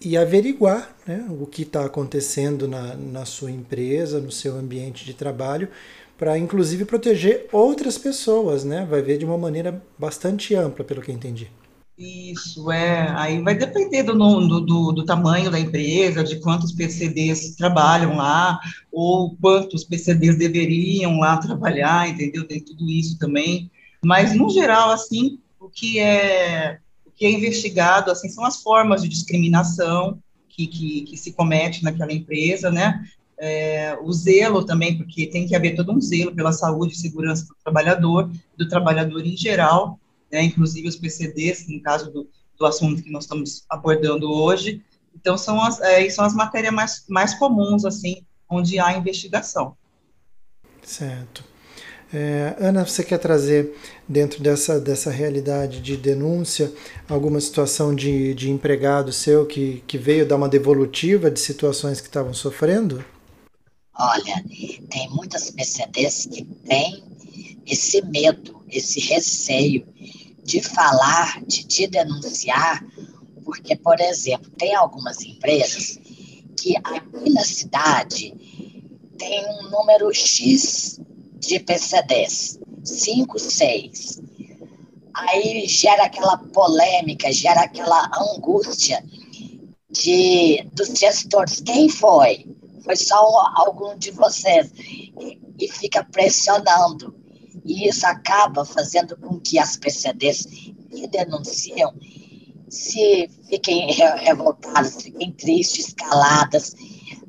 e 0.00 0.16
averiguar 0.16 0.94
né, 1.06 1.26
o 1.30 1.46
que 1.46 1.62
está 1.62 1.84
acontecendo 1.84 2.68
na, 2.68 2.94
na 2.94 3.24
sua 3.24 3.50
empresa, 3.50 4.20
no 4.20 4.30
seu 4.30 4.56
ambiente 4.56 5.04
de 5.04 5.14
trabalho, 5.14 5.68
para 6.18 6.38
inclusive 6.38 6.84
proteger 6.84 7.46
outras 7.52 7.98
pessoas, 7.98 8.64
né? 8.64 8.86
Vai 8.88 9.02
ver 9.02 9.18
de 9.18 9.24
uma 9.24 9.36
maneira 9.36 9.82
bastante 9.98 10.54
ampla, 10.54 10.84
pelo 10.84 11.02
que 11.02 11.12
entendi. 11.12 11.50
Isso, 11.98 12.70
é. 12.70 13.08
Aí 13.16 13.40
vai 13.40 13.54
depender 13.54 14.02
do, 14.02 14.12
do, 14.14 14.60
do, 14.60 14.92
do, 14.92 15.04
tamanho 15.04 15.50
da 15.50 15.58
empresa, 15.58 16.22
de 16.22 16.38
quantos 16.40 16.72
PCDs 16.72 17.56
trabalham 17.56 18.16
lá, 18.16 18.58
ou 18.92 19.34
quantos 19.40 19.82
PCDs 19.84 20.36
deveriam 20.36 21.18
lá 21.18 21.38
trabalhar, 21.38 22.08
entendeu? 22.08 22.46
Tem 22.46 22.60
tudo 22.60 22.90
isso 22.90 23.18
também. 23.18 23.70
Mas, 24.04 24.34
no 24.34 24.50
geral, 24.50 24.90
assim, 24.90 25.38
o 25.58 25.70
que 25.70 25.98
é, 25.98 26.78
que 27.16 27.24
é 27.24 27.30
investigado, 27.30 28.10
assim, 28.10 28.28
são 28.28 28.44
as 28.44 28.62
formas 28.62 29.02
de 29.02 29.08
discriminação 29.08 30.18
que, 30.48 30.66
que, 30.66 31.02
que 31.02 31.16
se 31.16 31.32
comete 31.32 31.82
naquela 31.82 32.12
empresa, 32.12 32.70
né? 32.70 33.04
é, 33.38 33.96
o 34.00 34.12
zelo 34.12 34.64
também, 34.64 34.96
porque 34.96 35.26
tem 35.26 35.46
que 35.46 35.54
haver 35.54 35.76
todo 35.76 35.92
um 35.92 36.00
zelo 36.00 36.34
pela 36.34 36.52
saúde 36.52 36.94
e 36.94 36.98
segurança 36.98 37.44
do 37.46 37.54
trabalhador, 37.62 38.30
do 38.56 38.68
trabalhador 38.68 39.24
em 39.24 39.36
geral, 39.36 40.00
né, 40.32 40.42
inclusive 40.42 40.88
os 40.88 40.96
PCDs, 40.96 41.66
no 41.68 41.80
caso 41.82 42.10
do, 42.10 42.28
do 42.58 42.66
assunto 42.66 43.02
que 43.02 43.10
nós 43.10 43.24
estamos 43.24 43.64
abordando 43.68 44.30
hoje. 44.30 44.82
Então, 45.14 45.36
são 45.36 45.62
as, 45.62 45.80
é, 45.80 46.08
são 46.08 46.24
as 46.24 46.34
matérias 46.34 46.72
mais, 46.72 47.04
mais 47.08 47.34
comuns, 47.34 47.84
assim, 47.84 48.24
onde 48.48 48.78
há 48.78 48.96
investigação. 48.96 49.76
Certo. 50.82 51.44
É, 52.12 52.54
Ana, 52.60 52.86
você 52.86 53.02
quer 53.02 53.18
trazer 53.18 53.76
dentro 54.08 54.40
dessa, 54.42 54.78
dessa 54.78 55.10
realidade 55.10 55.80
de 55.80 55.96
denúncia 55.96 56.72
alguma 57.08 57.40
situação 57.40 57.94
de, 57.94 58.32
de 58.34 58.48
empregado 58.48 59.12
seu 59.12 59.44
que, 59.44 59.82
que 59.86 59.98
veio 59.98 60.26
dar 60.26 60.36
uma 60.36 60.48
devolutiva 60.48 61.30
de 61.30 61.40
situações 61.40 62.00
que 62.00 62.06
estavam 62.06 62.32
sofrendo? 62.32 63.04
Olha, 63.98 64.44
tem 64.90 65.08
muitas 65.10 65.50
PCDs 65.50 66.26
que 66.26 66.44
têm 66.44 67.02
esse 67.66 68.00
medo, 68.04 68.62
esse 68.70 69.00
receio 69.00 69.86
de 70.44 70.60
falar, 70.62 71.42
de 71.44 71.64
te 71.64 71.88
denunciar, 71.88 72.84
porque, 73.44 73.74
por 73.74 73.98
exemplo, 74.00 74.48
tem 74.56 74.74
algumas 74.74 75.22
empresas 75.22 75.98
que 76.56 76.76
aqui 76.76 77.30
na 77.30 77.42
cidade 77.42 78.32
tem 79.18 79.44
um 79.60 79.70
número 79.70 80.12
X 80.12 81.00
de 81.38 81.60
PCDs, 81.60 82.58
5, 82.84 83.38
6. 83.38 84.20
Aí 85.14 85.66
gera 85.66 86.04
aquela 86.04 86.38
polêmica, 86.38 87.32
gera 87.32 87.62
aquela 87.62 88.10
angústia 88.34 89.02
de, 89.90 90.66
dos 90.72 90.88
gestores. 90.98 91.60
Quem 91.60 91.88
foi? 91.88 92.46
foi 92.86 92.96
só 92.96 93.16
algum 93.56 93.98
de 93.98 94.12
vocês. 94.12 94.72
E, 94.78 95.40
e 95.58 95.68
fica 95.68 96.04
pressionando. 96.04 97.14
E 97.64 97.88
isso 97.88 98.06
acaba 98.06 98.64
fazendo 98.64 99.16
com 99.16 99.40
que 99.40 99.58
as 99.58 99.76
PCDs 99.76 100.46
que 100.90 101.08
denunciam 101.08 101.92
se 102.68 103.28
fiquem 103.48 103.90
revoltadas, 103.92 105.02
fiquem 105.02 105.32
tristes, 105.32 105.92
caladas. 105.92 106.74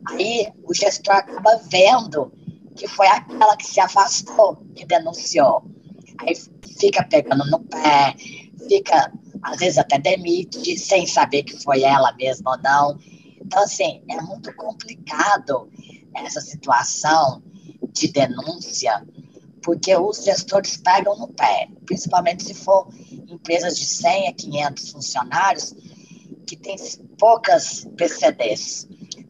Aí 0.05 0.47
o 0.63 0.73
gestor 0.73 1.15
acaba 1.15 1.59
vendo 1.69 2.31
que 2.77 2.87
foi 2.87 3.07
aquela 3.07 3.57
que 3.57 3.65
se 3.65 3.79
afastou 3.79 4.55
que 4.75 4.85
denunciou. 4.85 5.63
Aí 6.19 6.33
fica 6.79 7.03
pegando 7.03 7.45
no 7.49 7.59
pé, 7.59 8.15
fica, 8.67 9.11
às 9.41 9.57
vezes 9.57 9.77
até 9.77 9.99
demite, 9.99 10.77
sem 10.77 11.05
saber 11.05 11.43
que 11.43 11.61
foi 11.61 11.81
ela 11.81 12.13
mesma 12.13 12.51
ou 12.51 12.61
não. 12.61 12.99
Então, 13.41 13.63
assim, 13.63 14.01
é 14.09 14.21
muito 14.21 14.53
complicado 14.55 15.69
essa 16.15 16.41
situação 16.41 17.41
de 17.91 18.07
denúncia, 18.09 19.05
porque 19.63 19.95
os 19.95 20.23
gestores 20.23 20.77
pegam 20.77 21.17
no 21.17 21.27
pé, 21.29 21.67
principalmente 21.85 22.43
se 22.43 22.53
for 22.53 22.87
empresas 23.27 23.77
de 23.77 23.85
100 23.85 24.27
a 24.27 24.33
500 24.33 24.91
funcionários, 24.91 25.75
que 26.45 26.55
tem 26.55 26.75
poucas 27.17 27.87
PCDs. 27.97 28.87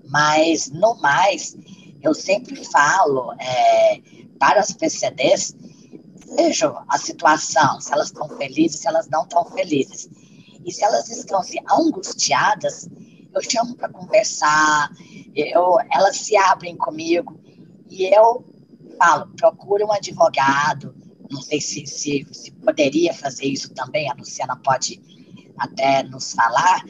Mas, 0.09 0.69
no 0.69 0.95
mais, 1.01 1.55
eu 2.01 2.13
sempre 2.13 2.63
falo 2.65 3.33
é, 3.39 4.01
para 4.39 4.59
as 4.59 4.71
PCDs, 4.71 5.55
vejam 6.35 6.83
a 6.87 6.97
situação, 6.97 7.79
se 7.79 7.91
elas 7.93 8.07
estão 8.07 8.27
felizes, 8.29 8.81
se 8.81 8.87
elas 8.87 9.07
não 9.07 9.23
estão 9.23 9.45
felizes. 9.45 10.09
E 10.65 10.71
se 10.71 10.83
elas 10.83 11.09
estão 11.09 11.41
angustiadas, 11.71 12.89
eu 13.33 13.41
chamo 13.41 13.75
para 13.75 13.89
conversar, 13.89 14.91
eu, 15.33 15.77
elas 15.91 16.17
se 16.17 16.35
abrem 16.35 16.75
comigo 16.75 17.39
e 17.89 18.03
eu 18.13 18.43
falo, 18.97 19.27
procura 19.37 19.85
um 19.85 19.91
advogado, 19.93 20.93
não 21.29 21.41
sei 21.41 21.61
se, 21.61 21.85
se, 21.85 22.27
se 22.31 22.51
poderia 22.51 23.13
fazer 23.13 23.45
isso 23.45 23.73
também, 23.73 24.09
a 24.09 24.13
Luciana 24.13 24.55
pode 24.57 24.99
até 25.57 26.03
nos 26.03 26.33
falar, 26.33 26.83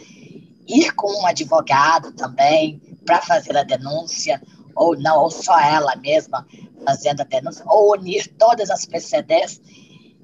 ir 0.68 0.94
com 0.94 1.22
um 1.22 1.26
advogado 1.26 2.12
também 2.14 2.82
para 3.06 3.22
fazer 3.22 3.56
a 3.58 3.64
denúncia, 3.64 4.42
ou 4.78 4.98
não, 4.98 5.24
ou 5.24 5.32
só 5.32 5.60
ela 5.60 5.96
mesma 5.96 6.48
fazendo 6.86 7.22
a 7.22 7.26
denúncia, 7.26 7.66
ou 7.68 7.94
unir 7.94 8.28
todas 8.38 8.70
as 8.70 8.86
PCDs 8.86 9.62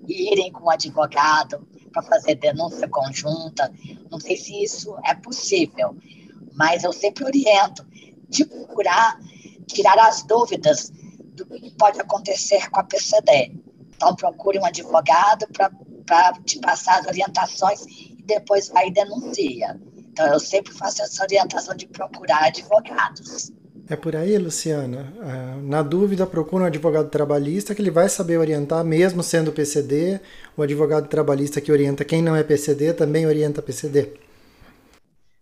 e 0.08 0.32
irem 0.32 0.52
com 0.52 0.66
um 0.66 0.70
advogado 0.70 1.68
para 1.92 2.04
fazer 2.04 2.36
denúncia 2.36 2.88
conjunta. 2.88 3.72
Não 4.10 4.20
sei 4.20 4.38
se 4.38 4.64
isso 4.64 4.96
é 5.04 5.14
possível, 5.14 5.96
mas 6.54 6.84
eu 6.84 6.94
sempre 6.94 7.26
oriento 7.26 7.86
de 8.30 8.46
procurar 8.46 9.20
tirar 9.68 9.98
as 10.00 10.24
dúvidas 10.24 10.92
do 11.36 11.46
que 11.46 11.72
pode 11.72 12.00
acontecer 12.00 12.70
com 12.70 12.80
a 12.80 12.84
PCD. 12.84 13.54
Então, 13.96 14.16
procure 14.16 14.60
um 14.60 14.66
advogado 14.66 15.48
para 16.06 16.34
te 16.46 16.60
passar 16.60 17.00
as 17.00 17.08
orientações 17.08 17.82
e 17.86 18.22
depois 18.26 18.70
vai 18.70 18.88
e 18.88 18.92
denuncia. 18.92 19.80
Então, 19.96 20.28
eu 20.28 20.40
sempre 20.40 20.74
faço 20.74 21.02
essa 21.02 21.24
orientação 21.24 21.76
de 21.76 21.88
procurar 21.88 22.46
advogados. 22.46 23.52
É 23.90 23.96
por 23.98 24.16
aí, 24.16 24.38
Luciana. 24.38 25.14
Ah, 25.22 25.58
na 25.62 25.82
dúvida, 25.82 26.26
procura 26.26 26.64
um 26.64 26.68
advogado 26.68 27.10
trabalhista 27.10 27.76
que 27.76 27.82
ele 27.82 27.92
vai 27.92 28.08
saber 28.08 28.38
orientar, 28.38 28.84
mesmo 28.84 29.22
sendo 29.22 29.52
PCD. 29.52 30.22
O 30.56 30.62
advogado 30.62 31.08
trabalhista 31.10 31.60
que 31.60 31.72
orienta 31.72 32.06
quem 32.06 32.22
não 32.22 32.36
é 32.36 32.44
PCD 32.44 32.94
também 32.94 33.26
orienta 33.26 33.62
PCD. 33.62 34.14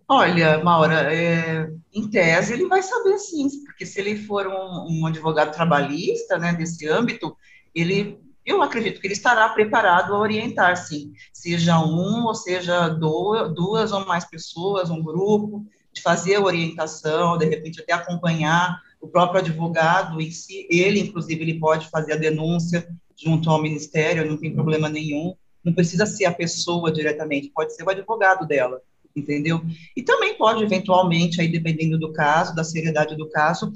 Olha, 0.08 0.62
Maura, 0.64 1.14
é, 1.14 1.70
em 1.94 2.10
tese 2.10 2.54
ele 2.54 2.68
vai 2.68 2.82
saber 2.82 3.18
sim, 3.18 3.48
porque 3.66 3.86
se 3.86 4.00
ele 4.00 4.18
for 4.18 4.46
um, 4.46 4.88
um 4.90 5.06
advogado 5.06 5.54
trabalhista, 5.54 6.38
né, 6.38 6.52
desse 6.54 6.86
âmbito, 6.88 7.38
ele 7.74 8.20
eu 8.46 8.62
acredito 8.62 9.00
que 9.00 9.08
ele 9.08 9.14
estará 9.14 9.48
preparado 9.50 10.14
a 10.14 10.20
orientar, 10.20 10.76
sim, 10.76 11.14
seja 11.32 11.80
um 11.80 12.26
ou 12.26 12.34
seja 12.34 12.90
duas 12.90 13.92
ou 13.92 14.06
mais 14.06 14.26
pessoas, 14.26 14.90
um 14.90 15.02
grupo, 15.02 15.66
de 15.94 16.02
fazer 16.02 16.36
a 16.36 16.42
orientação, 16.42 17.38
de 17.38 17.46
repente 17.46 17.82
até 17.82 17.94
acompanhar 17.94 18.80
o 19.00 19.08
próprio 19.08 19.40
advogado 19.42 20.22
em 20.22 20.32
si, 20.32 20.68
ele, 20.70 21.00
inclusive, 21.00 21.42
ele 21.42 21.60
pode 21.60 21.90
fazer 21.90 22.14
a 22.14 22.18
denúncia 22.18 22.88
junto 23.18 23.50
ao 23.50 23.62
ministério, 23.62 24.30
não 24.30 24.38
tem 24.38 24.54
problema 24.54 24.88
nenhum, 24.88 25.36
não 25.64 25.74
precisa 25.74 26.06
ser 26.06 26.26
a 26.26 26.34
pessoa 26.34 26.92
diretamente, 26.92 27.52
pode 27.54 27.76
ser 27.76 27.84
o 27.84 27.90
advogado 27.90 28.48
dela, 28.48 28.82
entendeu? 29.16 29.62
E 29.96 30.02
também 30.02 30.38
pode, 30.38 30.64
eventualmente, 30.64 31.42
aí 31.42 31.48
dependendo 31.48 32.00
do 32.00 32.14
caso, 32.14 32.56
da 32.56 32.64
seriedade 32.64 33.16
do 33.16 33.30
caso, 33.30 33.72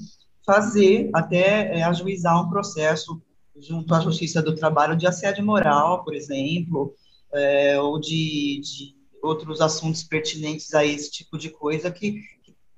fazer 0.45 1.09
até 1.13 1.77
é, 1.77 1.83
ajuizar 1.83 2.39
um 2.41 2.49
processo 2.49 3.21
junto 3.59 3.93
à 3.93 3.99
Justiça 3.99 4.41
do 4.41 4.55
Trabalho 4.55 4.95
de 4.95 5.07
assédio 5.07 5.45
moral, 5.45 6.03
por 6.03 6.13
exemplo, 6.13 6.93
é, 7.33 7.79
ou 7.79 7.99
de, 7.99 8.61
de, 8.61 8.94
outros 9.25 9.61
assuntos 9.61 10.03
pertinentes 10.03 10.73
a 10.73 10.85
esse 10.85 11.11
tipo 11.11 11.37
de 11.37 11.49
coisa 11.49 11.91
que, 11.91 12.21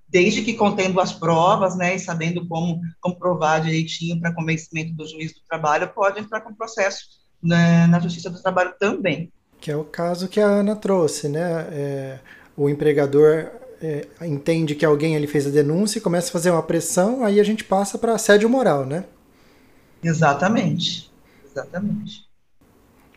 desde 0.07 0.41
que 0.41 0.53
contendo 0.53 0.99
as 0.99 1.13
provas, 1.13 1.75
né, 1.75 1.95
e 1.95 1.99
sabendo 1.99 2.47
como 2.47 2.81
comprovar 3.01 3.61
direitinho 3.61 4.19
para 4.19 4.33
convencimento 4.33 4.93
do 4.93 5.07
juiz 5.07 5.33
do 5.33 5.41
trabalho, 5.47 5.91
pode 5.93 6.19
entrar 6.19 6.41
com 6.41 6.53
processo 6.53 7.17
né, 7.41 7.87
na 7.87 7.99
Justiça 7.99 8.29
do 8.29 8.41
Trabalho 8.41 8.73
também. 8.79 9.31
Que 9.59 9.71
é 9.71 9.75
o 9.75 9.83
caso 9.83 10.27
que 10.27 10.39
a 10.39 10.45
Ana 10.45 10.75
trouxe, 10.75 11.27
né? 11.27 11.67
É, 11.71 12.19
o 12.55 12.69
empregador 12.69 13.49
é, 13.81 14.07
entende 14.21 14.75
que 14.75 14.85
alguém 14.85 15.15
ali 15.15 15.27
fez 15.27 15.47
a 15.47 15.51
denúncia 15.51 15.99
e 15.99 16.01
começa 16.01 16.29
a 16.29 16.31
fazer 16.31 16.51
uma 16.51 16.63
pressão, 16.63 17.23
aí 17.23 17.39
a 17.39 17.43
gente 17.43 17.63
passa 17.63 17.97
para 17.97 18.13
assédio 18.13 18.49
moral, 18.49 18.85
né? 18.85 19.05
Exatamente, 20.03 21.11
exatamente. 21.45 22.27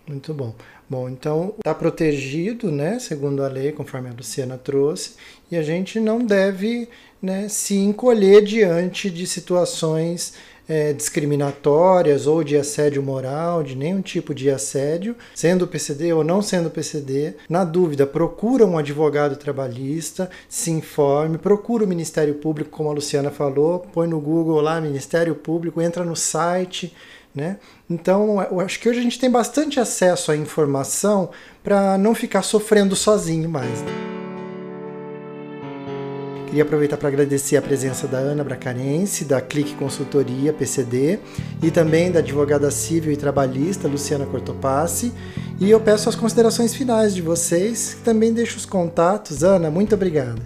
Muito 0.06 0.32
bom. 0.34 0.54
Bom, 0.90 1.08
então 1.08 1.54
está 1.58 1.72
protegido, 1.72 2.68
né, 2.72 2.98
segundo 2.98 3.44
a 3.44 3.48
lei, 3.48 3.70
conforme 3.70 4.08
a 4.08 4.12
Luciana 4.12 4.58
trouxe, 4.58 5.12
e 5.48 5.56
a 5.56 5.62
gente 5.62 6.00
não 6.00 6.18
deve 6.18 6.88
né, 7.22 7.48
se 7.48 7.76
encolher 7.76 8.42
diante 8.42 9.08
de 9.08 9.24
situações 9.24 10.34
é, 10.68 10.92
discriminatórias 10.92 12.26
ou 12.26 12.42
de 12.42 12.56
assédio 12.56 13.04
moral, 13.04 13.62
de 13.62 13.76
nenhum 13.76 14.02
tipo 14.02 14.34
de 14.34 14.50
assédio, 14.50 15.14
sendo 15.32 15.64
PCD 15.64 16.12
ou 16.12 16.24
não 16.24 16.42
sendo 16.42 16.68
PCD. 16.70 17.34
Na 17.48 17.62
dúvida, 17.62 18.04
procura 18.04 18.66
um 18.66 18.76
advogado 18.76 19.36
trabalhista, 19.36 20.28
se 20.48 20.72
informe, 20.72 21.38
procura 21.38 21.84
o 21.84 21.88
Ministério 21.88 22.34
Público, 22.34 22.70
como 22.70 22.90
a 22.90 22.92
Luciana 22.92 23.30
falou, 23.30 23.86
põe 23.92 24.08
no 24.08 24.20
Google 24.20 24.60
lá 24.60 24.80
Ministério 24.80 25.36
Público, 25.36 25.80
entra 25.80 26.04
no 26.04 26.16
site 26.16 26.92
né? 27.34 27.58
Então, 27.88 28.42
eu 28.50 28.60
acho 28.60 28.80
que 28.80 28.88
hoje 28.88 29.00
a 29.00 29.02
gente 29.02 29.18
tem 29.18 29.30
bastante 29.30 29.78
acesso 29.78 30.32
à 30.32 30.36
informação 30.36 31.30
para 31.62 31.96
não 31.96 32.14
ficar 32.14 32.42
sofrendo 32.42 32.96
sozinho 32.96 33.48
mais. 33.48 33.82
Né? 33.82 34.10
Queria 36.50 36.64
aproveitar 36.64 36.96
para 36.96 37.06
agradecer 37.06 37.56
a 37.56 37.62
presença 37.62 38.08
da 38.08 38.18
Ana 38.18 38.42
Bracarense, 38.42 39.24
da 39.24 39.40
Clique 39.40 39.76
Consultoria 39.76 40.52
PCD, 40.52 41.20
e 41.62 41.70
também 41.70 42.10
da 42.10 42.18
advogada 42.18 42.68
civil 42.72 43.12
e 43.12 43.16
trabalhista 43.16 43.86
Luciana 43.86 44.26
Cortopassi. 44.26 45.12
E 45.60 45.70
eu 45.70 45.78
peço 45.78 46.08
as 46.08 46.16
considerações 46.16 46.74
finais 46.74 47.14
de 47.14 47.22
vocês, 47.22 47.98
também 48.04 48.32
deixo 48.32 48.56
os 48.56 48.66
contatos. 48.66 49.44
Ana, 49.44 49.70
muito 49.70 49.94
obrigado. 49.94 50.42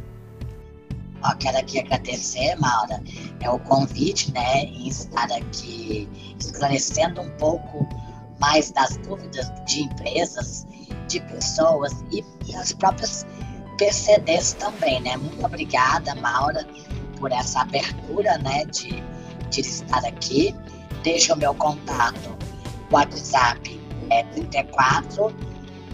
Ó, 1.25 1.35
quero 1.37 1.59
aqui 1.59 1.79
agradecer, 1.79 2.57
Maura, 2.57 3.01
é 3.41 3.49
o 3.49 3.59
convite, 3.61 4.33
né, 4.33 4.65
em 4.65 4.89
estar 4.89 5.31
aqui 5.33 6.07
esclarecendo 6.39 7.23
um 7.23 7.31
pouco 7.39 7.89
mais 8.39 8.71
das 8.73 8.99
dúvidas 8.99 9.51
de 9.65 9.85
empresas, 9.85 10.67
de 11.09 11.21
pessoas 11.21 12.05
e, 12.13 12.23
e 12.47 12.55
as 12.55 12.75
próprias 12.75 13.25
PCDs 13.79 14.53
também, 14.55 15.01
né? 15.01 15.17
Muito 15.17 15.45
obrigada, 15.45 16.15
Maura, 16.17 16.67
por 17.19 17.31
essa 17.33 17.63
abertura, 17.63 18.37
né, 18.39 18.67
de, 18.67 19.03
de 19.51 19.61
estar 19.63 20.05
aqui. 20.05 20.55
Deixa 21.03 21.33
o 21.33 21.39
meu 21.39 21.55
contato, 21.55 22.37
WhatsApp 22.91 23.81
é 24.11 24.25
34 24.25 25.35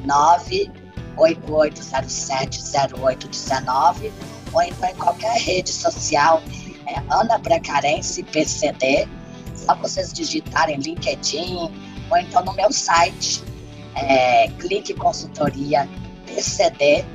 98807 0.04 2.60
0819 3.00 4.12
ou 4.52 4.62
então 4.62 4.88
em 4.88 4.94
qualquer 4.94 5.36
rede 5.38 5.70
social, 5.70 6.42
é 6.86 7.00
Ana 7.10 7.38
Bracarense 7.38 8.22
PCD, 8.24 9.08
só 9.54 9.74
vocês 9.76 10.12
digitarem 10.12 10.76
LinkedIn 10.78 11.70
ou 12.10 12.18
então 12.18 12.44
no 12.44 12.52
meu 12.54 12.72
site, 12.72 13.42
é, 13.94 14.48
clique 14.58 14.94
consultoria 14.94 15.88
pcd.com, 16.26 17.12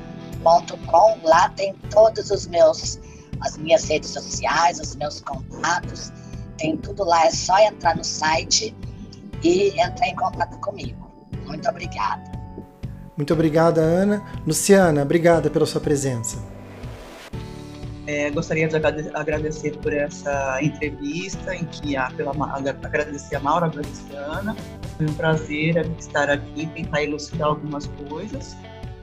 lá 1.22 1.48
tem 1.50 1.74
todos 1.90 2.30
os 2.30 2.46
meus, 2.46 2.98
as 3.40 3.56
minhas 3.58 3.84
redes 3.84 4.10
sociais, 4.10 4.80
os 4.80 4.96
meus 4.96 5.20
contatos, 5.20 6.12
tem 6.56 6.76
tudo 6.76 7.04
lá, 7.04 7.26
é 7.26 7.30
só 7.30 7.58
entrar 7.58 7.96
no 7.96 8.04
site 8.04 8.74
e 9.42 9.68
entrar 9.80 10.08
em 10.08 10.16
contato 10.16 10.58
comigo. 10.58 11.10
Muito 11.46 11.68
obrigada. 11.68 12.36
Muito 13.16 13.32
obrigada, 13.32 13.80
Ana. 13.80 14.22
Luciana, 14.46 15.02
obrigada 15.02 15.50
pela 15.50 15.66
sua 15.66 15.80
presença. 15.80 16.55
É, 18.06 18.30
gostaria 18.30 18.68
de 18.68 18.76
agradecer 19.14 19.76
por 19.78 19.92
essa 19.92 20.62
entrevista, 20.62 21.54
em 21.54 21.64
que 21.64 21.96
a, 21.96 22.08
pela, 22.10 22.32
agradecer 22.84 23.34
a 23.34 23.40
Maura, 23.40 23.66
agradecer 23.66 24.16
a 24.16 24.38
Ana. 24.38 24.56
Foi 24.96 25.06
um 25.06 25.14
prazer 25.14 25.90
estar 25.98 26.30
aqui, 26.30 26.66
tentar 26.66 27.02
elucidar 27.02 27.48
algumas 27.48 27.86
coisas. 28.08 28.56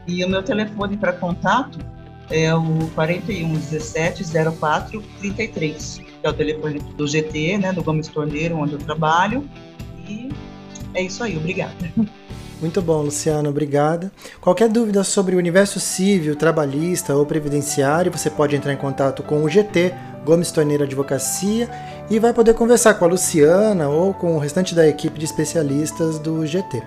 E 0.08 0.24
o 0.24 0.30
meu 0.30 0.41
telefone 0.41 0.95
para 0.95 1.12
contato 1.14 1.80
é 2.30 2.54
o 2.56 2.89
41 2.95 3.54
17 3.54 4.24
04 4.58 5.01
33, 5.20 6.01
que 6.22 6.26
é 6.26 6.30
o 6.30 6.34
telefone 6.34 6.80
do 6.80 7.06
GT, 7.06 7.58
né, 7.58 7.74
do 7.74 7.84
Gomes 7.84 8.08
Torneiro, 8.08 8.58
onde 8.58 8.74
eu 8.74 8.80
trabalho. 8.80 9.47
E 10.08 10.30
é 10.93 11.01
isso 11.01 11.24
aí, 11.24 11.36
obrigada. 11.36 11.76
Muito 12.64 12.82
bom, 12.82 13.01
Luciano, 13.01 13.49
obrigada. 13.49 14.09
Qualquer 14.39 14.70
dúvida 14.70 15.03
sobre 15.03 15.36
o 15.36 15.38
universo 15.38 15.82
civil, 15.82 16.34
trabalhista 16.34 17.14
ou 17.14 17.26
previdenciário, 17.26 18.09
você 18.09 18.30
pode 18.30 18.55
entrar 18.55 18.72
em 18.72 18.78
contato 18.78 19.22
com 19.22 19.43
o 19.43 19.49
GT, 19.49 19.93
Gomes 20.24 20.49
Torneira 20.49 20.86
Advocacia, 20.86 21.70
e 22.09 22.18
vai 22.20 22.32
poder 22.32 22.53
conversar 22.53 22.93
com 22.93 23.03
a 23.03 23.09
Luciana 23.09 23.89
ou 23.89 24.14
com 24.14 24.38
o 24.38 24.39
restante 24.39 24.74
da 24.74 24.88
equipe 24.88 25.20
de 25.20 25.26
especialistas 25.26 26.18
do 26.18 26.47
GT. 26.47 26.82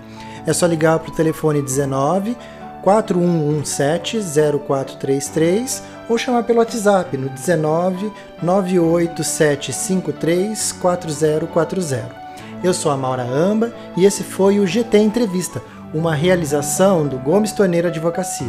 É 0.47 0.53
só 0.53 0.65
ligar 0.65 0.97
para 0.97 1.11
o 1.11 1.15
telefone 1.15 1.61
19 1.61 2.35
4117 2.81 4.17
0433 4.65 5.83
ou 6.09 6.17
chamar 6.17 6.41
pelo 6.41 6.57
WhatsApp 6.57 7.15
no 7.15 7.29
19 7.29 8.11
98753 8.41 10.71
4040. 10.71 12.26
Eu 12.63 12.73
sou 12.73 12.91
a 12.91 12.97
Maura 12.97 13.23
Amba 13.23 13.71
e 13.95 14.05
esse 14.05 14.23
foi 14.23 14.59
o 14.59 14.65
GT 14.65 14.97
Entrevista, 14.97 15.61
uma 15.93 16.15
realização 16.15 17.07
do 17.07 17.17
Gomes 17.17 17.51
Torneiro 17.51 17.87
Advocacia. 17.87 18.47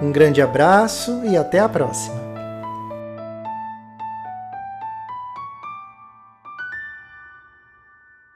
Um 0.00 0.10
grande 0.10 0.40
abraço 0.40 1.20
e 1.24 1.36
até 1.36 1.58
a 1.60 1.68
próxima. 1.68 2.21